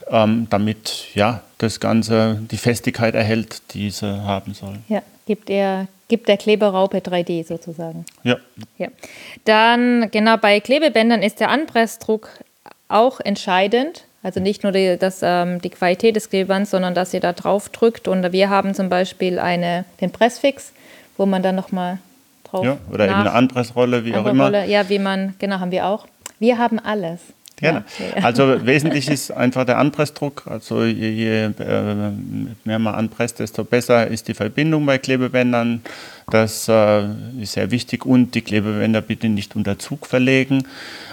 ähm, 0.09 0.47
damit 0.49 1.07
ja, 1.13 1.41
das 1.57 1.79
Ganze 1.79 2.39
die 2.49 2.57
Festigkeit 2.57 3.15
erhält, 3.15 3.61
die 3.73 3.89
sie 3.89 4.23
haben 4.23 4.53
soll. 4.53 4.77
Ja, 4.87 5.01
gibt 5.25 5.49
er 5.49 5.87
gibt 6.09 6.27
der 6.27 6.37
Kleberraupe 6.37 6.97
3D 6.97 7.45
sozusagen. 7.45 8.03
Ja. 8.23 8.37
ja. 8.77 8.89
Dann, 9.45 10.09
genau, 10.11 10.35
bei 10.35 10.59
Klebebändern 10.59 11.21
ist 11.21 11.39
der 11.39 11.49
Anpressdruck 11.49 12.29
auch 12.89 13.21
entscheidend. 13.21 14.03
Also 14.21 14.39
nicht 14.39 14.63
nur 14.63 14.71
die, 14.71 14.97
das, 14.97 15.19
ähm, 15.23 15.61
die 15.61 15.69
Qualität 15.69 16.15
des 16.15 16.29
Klebebands, 16.29 16.71
sondern 16.71 16.93
dass 16.93 17.13
ihr 17.13 17.21
da 17.21 17.33
drauf 17.33 17.69
drückt. 17.69 18.07
Und 18.07 18.31
wir 18.31 18.49
haben 18.49 18.73
zum 18.73 18.89
Beispiel 18.89 19.39
eine, 19.39 19.85
den 20.01 20.11
Pressfix, 20.11 20.73
wo 21.17 21.25
man 21.25 21.41
dann 21.41 21.55
nochmal 21.55 21.99
drauf. 22.43 22.65
Ja, 22.65 22.77
oder 22.91 23.05
eben 23.05 23.13
eine 23.13 23.31
Anpressrolle, 23.31 24.03
wie 24.03 24.15
auch 24.15 24.25
immer. 24.25 24.65
Ja, 24.65 24.89
wie 24.89 24.99
man, 24.99 25.35
genau, 25.39 25.59
haben 25.59 25.71
wir 25.71 25.85
auch. 25.85 26.07
Wir 26.39 26.57
haben 26.57 26.79
alles. 26.79 27.19
Genau. 27.57 27.81
Ja. 28.15 28.23
Also 28.23 28.65
wesentlich 28.65 29.09
ist 29.09 29.31
einfach 29.31 29.65
der 29.65 29.77
Anpressdruck. 29.77 30.43
Also 30.47 30.83
je, 30.83 31.09
je 31.09 31.43
äh, 31.59 32.11
mehr 32.63 32.79
man 32.79 32.95
anpresst, 32.95 33.39
desto 33.39 33.63
besser 33.63 34.07
ist 34.07 34.27
die 34.27 34.33
Verbindung 34.33 34.85
bei 34.85 34.97
Klebebändern. 34.97 35.81
Das 36.29 36.67
äh, 36.67 37.05
ist 37.39 37.53
sehr 37.53 37.71
wichtig. 37.71 38.05
Und 38.05 38.35
die 38.35 38.41
Klebebänder 38.41 39.01
bitte 39.01 39.29
nicht 39.29 39.55
unter 39.55 39.77
Zug 39.79 40.05
verlegen. 40.07 40.63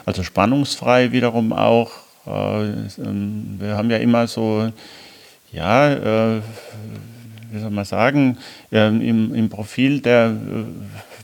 Also 0.04 0.22
spannungsfrei 0.22 1.12
wiederum 1.12 1.52
auch. 1.52 2.05
Äh, 2.26 2.62
ähm, 3.02 3.56
wir 3.58 3.76
haben 3.76 3.90
ja 3.90 3.98
immer 3.98 4.26
so, 4.26 4.70
ja, 5.52 5.92
äh, 5.92 6.40
wie 7.50 7.60
soll 7.60 7.70
man 7.70 7.84
sagen, 7.84 8.38
ähm, 8.72 9.00
im, 9.00 9.34
im 9.34 9.48
Profil 9.48 10.00
der 10.00 10.26
äh, 10.26 10.64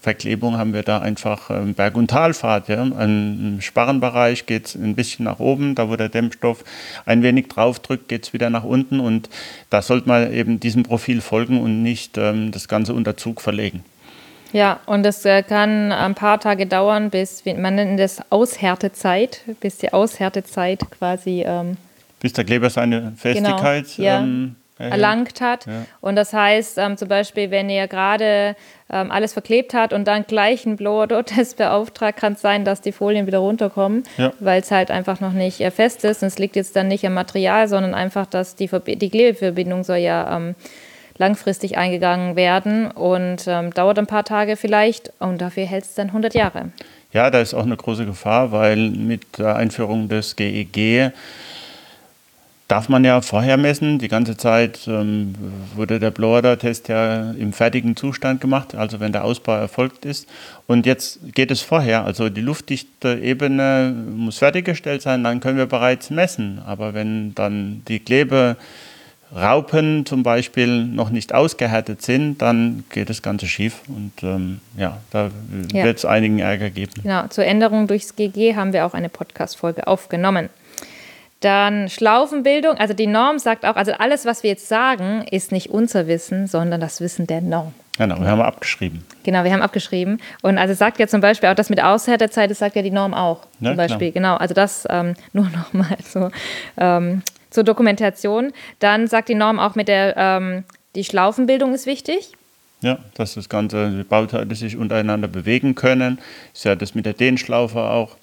Verklebung 0.01 0.57
haben 0.57 0.75
wir 0.75 0.83
da 0.83 0.99
einfach 0.99 1.51
ähm, 1.51 1.75
Berg- 1.75 1.97
und 1.97 2.11
Talfahrt. 2.11 2.69
Ja? 2.69 2.83
Im 2.83 3.61
Sparrenbereich 3.61 4.47
geht 4.47 4.67
es 4.67 4.75
ein 4.75 4.95
bisschen 4.95 5.25
nach 5.25 5.39
oben, 5.39 5.75
da 5.75 5.89
wo 5.89 5.97
der 5.97 6.09
Dämmstoff 6.09 6.65
ein 7.07 7.23
wenig 7.23 7.49
drauf 7.49 7.79
drückt, 7.79 8.09
geht 8.09 8.25
es 8.25 8.33
wieder 8.33 8.51
nach 8.51 8.65
unten 8.65 8.99
und 8.99 9.29
da 9.71 9.81
sollte 9.83 10.09
man 10.09 10.33
eben 10.33 10.59
diesem 10.59 10.83
Profil 10.83 11.21
folgen 11.21 11.61
und 11.61 11.83
nicht 11.83 12.17
das 12.17 12.67
Ganze 12.67 12.95
unter 12.95 13.17
Zug 13.17 13.41
verlegen. 13.41 13.85
Ja, 14.53 14.81
und 14.87 15.03
das 15.03 15.25
äh, 15.25 15.43
kann 15.43 15.93
ein 15.93 16.15
paar 16.15 16.39
Tage 16.39 16.67
dauern, 16.67 17.11
bis, 17.11 17.45
man 17.45 17.75
nennt 17.75 17.99
das 17.99 18.21
Aushärtezeit, 18.31 19.41
bis 19.61 19.79
die 19.79 19.93
Aushärtezeit 19.93 20.81
quasi. 20.91 21.45
Ähm, 21.47 21.77
bis 22.21 22.33
der 22.35 22.45
Kleber 22.45 22.71
seine 22.71 23.01
genau, 23.01 23.13
Festigkeit 23.17 23.87
genau, 23.97 24.07
ja. 24.07 24.21
ähm, 24.21 24.57
erlangt 24.79 25.41
hat. 25.41 25.67
Ja. 25.67 25.87
Und 26.01 26.17
das 26.17 26.33
heißt, 26.33 26.79
ähm, 26.79 26.97
zum 26.97 27.09
Beispiel, 27.09 27.51
wenn 27.51 27.71
ihr 27.71 27.89
gerade 27.89 28.57
ähm, 28.91 29.11
alles 29.11 29.33
verklebt 29.33 29.75
habt 29.75 29.93
und 29.93 30.07
dann 30.07 30.25
gleich 30.27 30.67
einen 30.67 30.77
Blower-Test 30.77 31.57
beauftragt, 31.59 32.19
kann 32.19 32.35
es 32.35 32.41
sein, 32.41 32.65
dass 32.65 32.81
die 32.81 32.93
Folien 32.93 33.27
wieder 33.27 33.39
runterkommen, 33.39 34.05
ja. 34.19 34.33
weil 34.41 34.61
es 34.61 34.71
halt 34.71 34.91
einfach 34.91 35.21
noch 35.21 35.33
nicht 35.33 35.61
äh, 35.61 35.71
fest 35.71 36.05
ist. 36.05 36.23
Und 36.23 36.29
es 36.29 36.39
liegt 36.39 36.57
jetzt 36.57 36.77
dann 36.77 36.89
nicht 36.89 37.07
am 37.07 37.15
Material, 37.15 37.69
sondern 37.69 37.95
einfach, 37.95 38.27
dass 38.27 38.55
die, 38.55 38.69
die 38.69 39.11
Klebeverbindung 39.11 39.85
soll 39.85 39.99
ja 39.99 40.37
ähm, 40.37 40.55
langfristig 41.23 41.79
eingegangen 41.79 42.35
werden 42.35 42.91
und 42.91 43.45
ähm, 43.47 43.73
dauert 43.73 43.97
ein 44.01 44.09
paar 44.09 44.25
Tage 44.25 44.57
vielleicht 44.57 45.13
und 45.21 45.41
dafür 45.41 45.65
hält 45.67 45.85
es 45.85 45.95
dann 45.95 46.09
100 46.09 46.35
Jahre. 46.35 46.73
Ja, 47.13 47.31
da 47.31 47.41
ist 47.41 47.55
auch 47.55 47.65
eine 47.65 47.77
große 47.77 48.07
Gefahr, 48.07 48.51
weil 48.51 48.91
mit 48.91 49.39
der 49.39 49.55
Einführung 49.55 50.09
des 50.09 50.35
GEG 50.35 50.77
e 50.77 51.11
darf 52.67 52.89
man 52.89 53.05
ja 53.05 53.21
vorher 53.21 53.57
messen. 53.57 53.99
Die 53.99 54.09
ganze 54.09 54.37
Zeit 54.37 54.89
ähm, 54.89 55.35
wurde 55.77 56.01
der 56.01 56.11
Blower-Test 56.11 56.89
ja 56.89 57.31
im 57.33 57.53
fertigen 57.53 57.97
Zustand 57.97 58.41
gemacht, 58.41 58.75
also 58.75 58.99
wenn 58.99 59.13
der 59.13 59.25
Ausbau 59.25 59.55
erfolgt 59.57 60.05
ist. 60.07 60.27
Und 60.67 60.87
jetzt 60.87 61.21
geht 61.35 61.51
es 61.51 61.61
vorher, 61.61 62.05
also 62.05 62.31
die 62.31 62.41
luftdichte 62.41 63.21
Ebene 63.23 63.95
muss 64.17 64.39
fertiggestellt 64.39 65.03
sein, 65.03 65.23
dann 65.23 65.41
können 65.41 65.59
wir 65.59 65.67
bereits 65.67 66.11
messen. 66.11 66.61
Aber 66.65 66.95
wenn 66.95 67.35
dann 67.35 67.83
die 67.87 68.01
Klebe 68.01 68.57
Raupen 69.35 70.05
zum 70.05 70.23
Beispiel 70.23 70.85
noch 70.85 71.11
nicht 71.11 71.35
ausgehärtet 71.35 72.03
sind, 72.03 72.43
dann 72.43 72.85
geht 72.91 73.09
das 73.09 73.23
Ganze 73.23 73.47
schief 73.47 73.81
und 73.89 74.13
ähm, 74.23 74.61
ja, 74.77 74.99
da 75.11 75.31
ja. 75.73 75.85
wird 75.85 75.99
es 75.99 76.05
einigen 76.05 76.39
Ärger 76.39 76.71
geben. 76.71 76.93
Genau, 77.03 77.27
zur 77.29 77.45
Änderung 77.45 77.87
durchs 77.87 78.15
GG 78.15 78.57
haben 78.57 78.73
wir 78.73 78.85
auch 78.85 78.95
eine 78.95 79.09
Podcast-Folge 79.09 79.87
aufgenommen. 79.87 80.51
Dann 81.41 81.89
Schlaufenbildung, 81.89 82.77
also 82.77 82.95
die 82.95 83.07
Norm 83.09 83.39
sagt 83.39 83.65
auch, 83.65 83.75
also 83.75 83.93
alles, 83.93 84.27
was 84.27 84.43
wir 84.43 84.51
jetzt 84.51 84.69
sagen, 84.69 85.25
ist 85.31 85.51
nicht 85.51 85.71
unser 85.71 86.07
Wissen, 86.07 86.47
sondern 86.47 86.81
das 86.81 87.01
Wissen 87.01 87.27
der 87.27 87.41
Norm. 87.41 87.73
Genau, 87.99 88.21
wir 88.21 88.29
haben 88.29 88.41
abgeschrieben. 88.41 89.05
Genau, 89.23 89.45
wir 89.45 89.53
haben 89.53 89.61
abgeschrieben. 89.61 90.21
Und 90.43 90.57
also 90.57 90.73
sagt 90.75 90.99
ja 90.99 91.07
zum 91.07 91.21
Beispiel 91.21 91.49
auch 91.49 91.55
das 91.55 91.69
mit 91.69 91.83
Aushärtezeit, 91.83 92.51
das 92.51 92.59
sagt 92.59 92.77
ja 92.77 92.83
die 92.83 92.91
Norm 92.91 93.13
auch. 93.13 93.41
Ja, 93.61 93.71
zum 93.71 93.77
Beispiel, 93.77 94.13
klar. 94.13 94.23
genau. 94.23 94.37
Also 94.37 94.55
das 94.55 94.87
ähm, 94.89 95.15
nur 95.33 95.49
nochmal 95.51 95.99
so 96.05 96.31
ähm, 96.79 97.23
zur 97.53 97.65
Dokumentation. 97.65 98.53
Dann 98.79 99.07
sagt 99.07 99.29
die 99.29 99.35
Norm 99.35 99.59
auch 99.59 99.75
mit 99.75 99.89
der, 99.89 100.17
ähm, 100.17 100.65
die 100.95 101.05
Schlaufenbildung 101.05 101.75
ist 101.75 101.87
wichtig. 101.87 102.33
Ja, 102.81 102.99
dass 103.15 103.35
das 103.35 103.49
Ganze, 103.49 103.91
die 103.91 104.03
Bauteile 104.03 104.55
sich 104.55 104.77
untereinander 104.77 105.29
bewegen 105.29 105.75
können. 105.77 106.19
Ist 106.53 106.65
ja 106.65 106.75
das 106.75 106.95
mit 106.95 107.07
der 107.07 107.13
Dehnschlaufe 107.13 107.79
auch. 107.79 108.17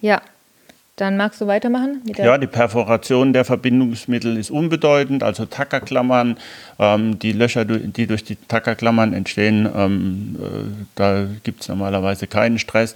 Ja, 0.00 0.20
dann 0.96 1.18
magst 1.18 1.42
du 1.42 1.46
weitermachen? 1.46 2.00
ja, 2.16 2.38
die 2.38 2.46
Perforation 2.46 3.34
der 3.34 3.44
Verbindungsmittel 3.44 4.38
ist 4.38 4.50
unbedeutend, 4.50 5.22
also 5.22 5.44
Tackerklammern, 5.44 6.38
ähm, 6.78 7.18
die 7.18 7.32
Löcher, 7.32 7.66
die 7.66 8.06
durch 8.06 8.24
die 8.24 8.36
Tackerklammern 8.36 9.12
entstehen, 9.12 9.68
ähm, 9.76 10.36
äh, 10.40 10.46
da 10.94 11.26
gibt 11.44 11.60
es 11.60 11.68
normalerweise 11.68 12.26
keinen 12.26 12.58
Stress. 12.58 12.94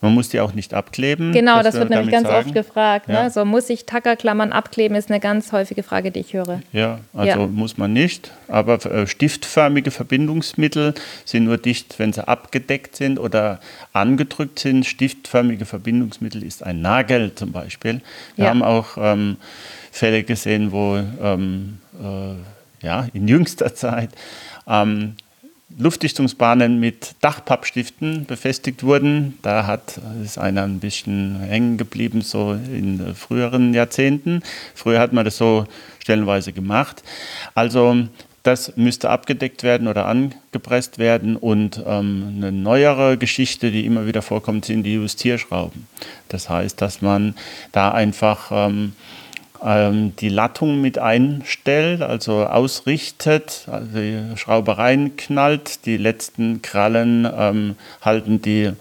Man 0.00 0.14
muss 0.14 0.30
die 0.30 0.40
auch 0.40 0.54
nicht 0.54 0.72
abkleben. 0.72 1.32
Genau, 1.32 1.62
das 1.62 1.74
wird 1.74 1.90
nämlich 1.90 2.10
ganz 2.10 2.26
sagen. 2.26 2.46
oft 2.46 2.54
gefragt. 2.54 3.08
Ne? 3.08 3.14
Ja. 3.14 3.30
So, 3.30 3.44
muss 3.44 3.68
ich 3.68 3.84
Tackerklammern 3.84 4.52
abkleben, 4.52 4.96
ist 4.96 5.10
eine 5.10 5.20
ganz 5.20 5.52
häufige 5.52 5.82
Frage, 5.82 6.10
die 6.10 6.20
ich 6.20 6.32
höre. 6.32 6.62
Ja, 6.72 7.00
also 7.12 7.40
ja. 7.40 7.46
muss 7.46 7.76
man 7.76 7.92
nicht, 7.92 8.30
aber 8.48 8.84
äh, 8.86 9.06
stiftförmige 9.06 9.90
Verbindungsmittel 9.90 10.94
sind 11.26 11.44
nur 11.44 11.58
dicht, 11.58 11.98
wenn 11.98 12.14
sie 12.14 12.26
abgedeckt 12.26 12.96
sind 12.96 13.18
oder 13.18 13.60
angedrückt 13.92 14.58
sind. 14.58 14.86
Stiftförmige 14.86 15.66
Verbindungsmittel 15.66 16.42
ist 16.42 16.62
ein 16.62 16.80
Nagel 16.80 17.34
zum 17.42 17.50
Beispiel. 17.50 18.00
Wir 18.36 18.44
ja. 18.44 18.50
haben 18.50 18.62
auch 18.62 18.96
ähm, 18.96 19.36
Fälle 19.90 20.22
gesehen, 20.22 20.70
wo 20.70 20.96
ähm, 20.96 21.78
äh, 22.00 22.86
ja, 22.86 23.08
in 23.12 23.26
jüngster 23.26 23.74
Zeit 23.74 24.10
ähm, 24.68 25.14
Luftdichtungsbahnen 25.76 26.78
mit 26.78 27.16
Dachpappstiften 27.20 28.26
befestigt 28.26 28.84
wurden. 28.84 29.38
Da 29.42 29.66
hat, 29.66 29.98
ist 30.22 30.38
einer 30.38 30.62
ein 30.62 30.78
bisschen 30.78 31.40
hängen 31.40 31.78
geblieben, 31.78 32.20
so 32.20 32.52
in 32.52 33.14
früheren 33.16 33.74
Jahrzehnten. 33.74 34.42
Früher 34.74 35.00
hat 35.00 35.12
man 35.12 35.24
das 35.24 35.36
so 35.36 35.66
stellenweise 35.98 36.52
gemacht. 36.52 37.02
Also 37.56 38.06
das 38.42 38.76
müsste 38.76 39.10
abgedeckt 39.10 39.62
werden 39.62 39.88
oder 39.88 40.06
angepresst 40.06 40.98
werden. 40.98 41.36
Und 41.36 41.82
ähm, 41.86 42.34
eine 42.36 42.52
neuere 42.52 43.16
Geschichte, 43.16 43.70
die 43.70 43.86
immer 43.86 44.06
wieder 44.06 44.22
vorkommt, 44.22 44.64
sind 44.64 44.82
die 44.82 44.94
Justierschrauben. 44.94 45.86
Das 46.28 46.48
heißt, 46.48 46.80
dass 46.80 47.02
man 47.02 47.34
da 47.70 47.92
einfach 47.92 48.50
ähm, 48.50 48.94
ähm, 49.64 50.16
die 50.16 50.28
Lattung 50.28 50.80
mit 50.80 50.98
einstellt, 50.98 52.02
also 52.02 52.46
ausrichtet, 52.46 53.66
also 53.70 53.86
die 53.94 54.36
Schraube 54.36 54.76
reinknallt, 54.76 55.86
die 55.86 55.96
letzten 55.96 56.62
Krallen 56.62 57.28
ähm, 57.32 57.76
halten 58.00 58.42
die 58.42 58.72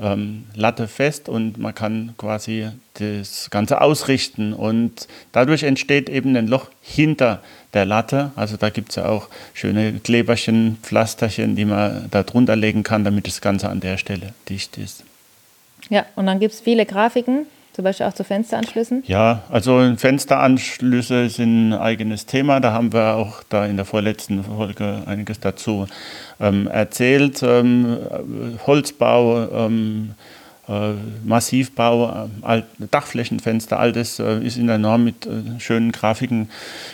ähm, 0.00 0.46
Latte 0.54 0.88
fest 0.88 1.28
und 1.28 1.58
man 1.58 1.74
kann 1.74 2.14
quasi 2.16 2.68
das 2.94 3.50
Ganze 3.50 3.80
ausrichten. 3.80 4.52
Und 4.54 5.08
dadurch 5.32 5.62
entsteht 5.62 6.08
eben 6.08 6.34
ein 6.36 6.48
Loch 6.48 6.70
hinter 6.80 7.42
der 7.74 7.84
Latte. 7.84 8.32
Also 8.36 8.56
da 8.56 8.70
gibt 8.70 8.90
es 8.90 8.96
ja 8.96 9.06
auch 9.06 9.28
schöne 9.54 9.94
Kleberchen, 9.94 10.78
Pflasterchen, 10.82 11.56
die 11.56 11.64
man 11.64 12.08
da 12.10 12.22
drunter 12.22 12.56
legen 12.56 12.82
kann, 12.82 13.04
damit 13.04 13.26
das 13.26 13.40
Ganze 13.40 13.68
an 13.68 13.80
der 13.80 13.98
Stelle 13.98 14.34
dicht 14.48 14.78
ist. 14.78 15.04
Ja, 15.88 16.06
und 16.16 16.26
dann 16.26 16.38
gibt 16.38 16.54
es 16.54 16.60
viele 16.60 16.86
Grafiken, 16.86 17.46
zum 17.72 17.84
Beispiel 17.84 18.06
auch 18.06 18.12
zu 18.12 18.24
Fensteranschlüssen? 18.24 19.02
Ja, 19.06 19.42
also 19.50 19.94
Fensteranschlüsse 19.96 21.28
sind 21.28 21.70
ein 21.70 21.72
eigenes 21.78 22.26
Thema. 22.26 22.60
Da 22.60 22.72
haben 22.72 22.92
wir 22.92 23.14
auch 23.14 23.42
da 23.48 23.66
in 23.66 23.76
der 23.76 23.86
vorletzten 23.86 24.44
Folge 24.44 25.02
einiges 25.06 25.40
dazu 25.40 25.86
ähm, 26.40 26.66
erzählt. 26.66 27.42
Ähm, 27.42 27.98
Holzbau, 28.66 29.66
ähm, 29.66 30.10
äh, 30.10 30.14
Massivbau, 31.24 32.28
äh, 32.46 32.62
Dachflächenfenster, 32.78 33.80
all 33.80 33.92
das 33.92 34.20
äh, 34.20 34.38
ist 34.38 34.56
in 34.56 34.68
der 34.68 34.78
Norm 34.78 35.02
mit 35.04 35.28
schönen 35.58 35.90
Grafiken 35.90 36.50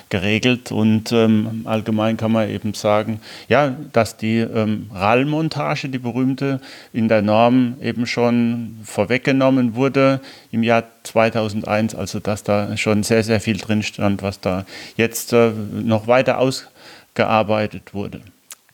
geregelt 0.09 0.73
und 0.73 1.13
ähm, 1.13 1.63
allgemein 1.65 2.17
kann 2.17 2.33
man 2.33 2.49
eben 2.49 2.73
sagen, 2.73 3.21
ja, 3.49 3.77
dass 3.93 4.17
die 4.17 4.39
ähm, 4.39 4.91
RAL-Montage, 4.95 5.91
die 5.91 5.99
berühmte, 5.99 6.61
in 6.95 7.09
der 7.09 7.21
Norm 7.21 7.77
eben 7.83 8.07
schon 8.07 8.79
vorweggenommen 8.85 9.75
wurde 9.75 10.21
im 10.51 10.63
Jahr 10.63 10.85
2001, 11.03 11.95
also 11.95 12.21
dass 12.21 12.45
da 12.45 12.75
schon 12.79 13.03
sehr, 13.03 13.23
sehr 13.23 13.41
viel 13.41 13.59
drin 13.59 13.83
stand, 13.83 14.23
was 14.23 14.41
da 14.41 14.65
jetzt 14.97 15.33
noch 15.33 16.07
weiter 16.07 16.39
ausgearbeitet 16.39 17.93
wurde. 17.93 18.23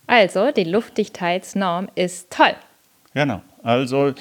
Also, 0.07 0.53
die 0.53 0.65
Luftdichtheitsnorm 0.65 1.89
ist 1.95 2.31
toll. 2.31 2.55
Genau. 3.15 3.41
Also 3.65 4.13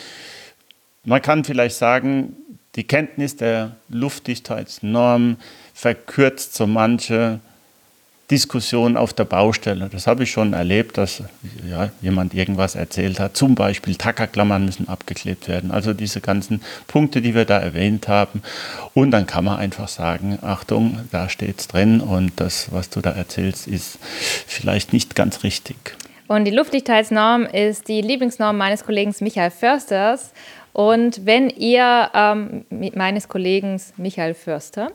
man 1.04 1.22
kann 1.22 1.44
vielleicht 1.44 1.76
sagen, 1.76 2.36
die 2.76 2.86
Kenntnis 2.86 3.36
der 3.36 3.76
Luftdichtheitsnorm 3.90 5.38
verkürzt 5.74 6.56
so 6.56 6.66
manche 6.66 7.40
Diskussion 8.32 8.98
auf 8.98 9.14
der 9.14 9.26
Baustelle. 9.26 9.90
Das 9.92 10.08
habe 10.08 10.24
ich 10.24 10.32
schon 10.32 10.54
erlebt, 10.54 10.98
dass 10.98 11.22
ja, 11.70 11.92
jemand 12.02 12.34
irgendwas 12.34 12.74
erzählt 12.74 13.20
hat. 13.20 13.36
Zum 13.36 13.54
Beispiel 13.54 13.96
Tackerklammern 13.96 14.66
müssen 14.66 14.88
abgeklebt 14.88 15.48
werden. 15.48 15.72
Also 15.72 15.94
diese 15.94 16.22
ganzen 16.22 16.62
Punkte, 16.88 17.22
die 17.22 17.36
wir 17.36 17.46
da 17.46 17.60
erwähnt 17.60 18.08
haben. 18.08 18.42
Und 18.94 19.12
dann 19.12 19.28
kann 19.28 19.44
man 19.44 19.60
einfach 19.60 19.90
sagen, 19.90 20.40
Achtung, 20.42 21.02
da 21.12 21.30
steht 21.30 21.60
es 21.60 21.68
drin 21.68 22.00
und 22.00 22.32
das, 22.38 22.72
was 22.72 22.90
du 22.90 23.02
da 23.02 23.12
erzählst, 23.12 23.68
ist 23.68 24.00
vielleicht 24.48 24.94
nicht 24.94 25.16
ganz 25.16 25.44
richtig. 25.44 25.96
Und 26.28 26.46
die 26.46 26.52
Luftdichtheitsnorm 26.52 27.46
ist 27.46 27.90
die 27.90 28.02
Lieblingsnorm 28.02 28.58
meines 28.58 28.86
Kollegen 28.86 29.14
Michael 29.20 29.52
Försters. 29.52 30.32
Und 30.74 31.26
wenn 31.26 31.50
ihr, 31.52 32.10
ähm, 32.16 32.66
meines 32.96 33.28
Kollegen 33.28 33.80
Michael 33.98 34.34
Förster, 34.34 34.92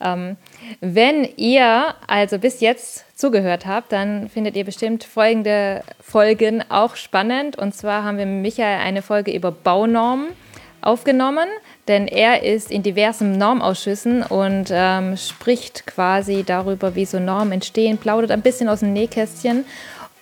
ähm, 0.00 0.36
wenn 0.80 1.26
ihr 1.36 1.94
also 2.06 2.38
bis 2.38 2.60
jetzt 2.60 3.06
zugehört 3.18 3.64
habt, 3.64 3.92
dann 3.92 4.28
findet 4.28 4.54
ihr 4.54 4.64
bestimmt 4.64 5.02
folgende 5.04 5.82
Folgen 6.00 6.62
auch 6.68 6.96
spannend. 6.96 7.56
Und 7.56 7.74
zwar 7.74 8.04
haben 8.04 8.18
wir 8.18 8.26
mit 8.26 8.42
Michael 8.42 8.80
eine 8.80 9.00
Folge 9.00 9.32
über 9.32 9.50
Baunormen 9.50 10.28
aufgenommen, 10.82 11.48
denn 11.88 12.06
er 12.06 12.42
ist 12.42 12.70
in 12.70 12.82
diversen 12.82 13.38
Normausschüssen 13.38 14.22
und 14.22 14.66
ähm, 14.70 15.16
spricht 15.16 15.86
quasi 15.86 16.44
darüber, 16.44 16.94
wie 16.94 17.06
so 17.06 17.18
Normen 17.18 17.52
entstehen, 17.52 17.96
plaudert 17.96 18.30
ein 18.30 18.42
bisschen 18.42 18.68
aus 18.68 18.80
dem 18.80 18.92
Nähkästchen 18.92 19.64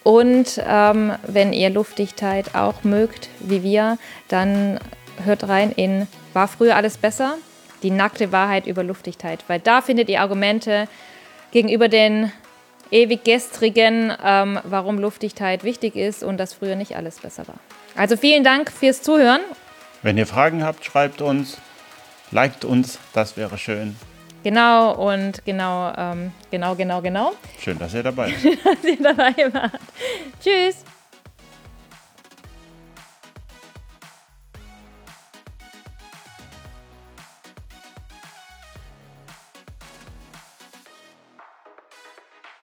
Und 0.04 0.60
ähm, 0.66 1.12
wenn 1.26 1.52
ihr 1.52 1.70
Luftdichtheit 1.70 2.54
auch 2.54 2.84
mögt, 2.84 3.28
wie 3.40 3.62
wir, 3.62 3.98
dann 4.28 4.80
hört 5.24 5.48
rein 5.48 5.70
in 5.72 6.06
War 6.32 6.48
früher 6.48 6.76
alles 6.76 6.96
besser? 6.96 7.36
Die 7.82 7.90
nackte 7.90 8.32
Wahrheit 8.32 8.66
über 8.66 8.82
Luftdichtheit. 8.82 9.44
Weil 9.46 9.60
da 9.60 9.80
findet 9.80 10.08
ihr 10.08 10.20
Argumente 10.20 10.88
gegenüber 11.52 11.88
den 11.88 12.32
ewig 12.90 13.24
gestrigen, 13.24 14.12
ähm, 14.22 14.60
warum 14.64 14.98
Luftdichtheit 14.98 15.64
wichtig 15.64 15.96
ist 15.96 16.22
und 16.22 16.38
dass 16.38 16.54
früher 16.54 16.76
nicht 16.76 16.96
alles 16.96 17.20
besser 17.20 17.48
war. 17.48 17.58
Also 17.96 18.16
vielen 18.16 18.44
Dank 18.44 18.70
fürs 18.70 19.02
Zuhören. 19.02 19.40
Wenn 20.02 20.18
ihr 20.18 20.26
Fragen 20.26 20.64
habt, 20.64 20.84
schreibt 20.84 21.22
uns, 21.22 21.58
liked 22.30 22.64
uns, 22.64 22.98
das 23.12 23.36
wäre 23.36 23.56
schön. 23.56 23.96
Genau 24.42 24.92
und 24.94 25.44
genau, 25.44 25.92
ähm, 25.96 26.33
genau, 26.50 26.74
genau, 26.74 27.00
genau. 27.00 27.33
Schön, 27.61 27.78
dass 27.78 27.94
ihr 27.94 28.02
dabei 28.02 28.33
seid. 28.42 28.64
dass 28.64 28.85
ihr 28.85 28.96
dabei 29.02 29.35
wart. 29.52 29.72
Tschüss. 30.42 30.85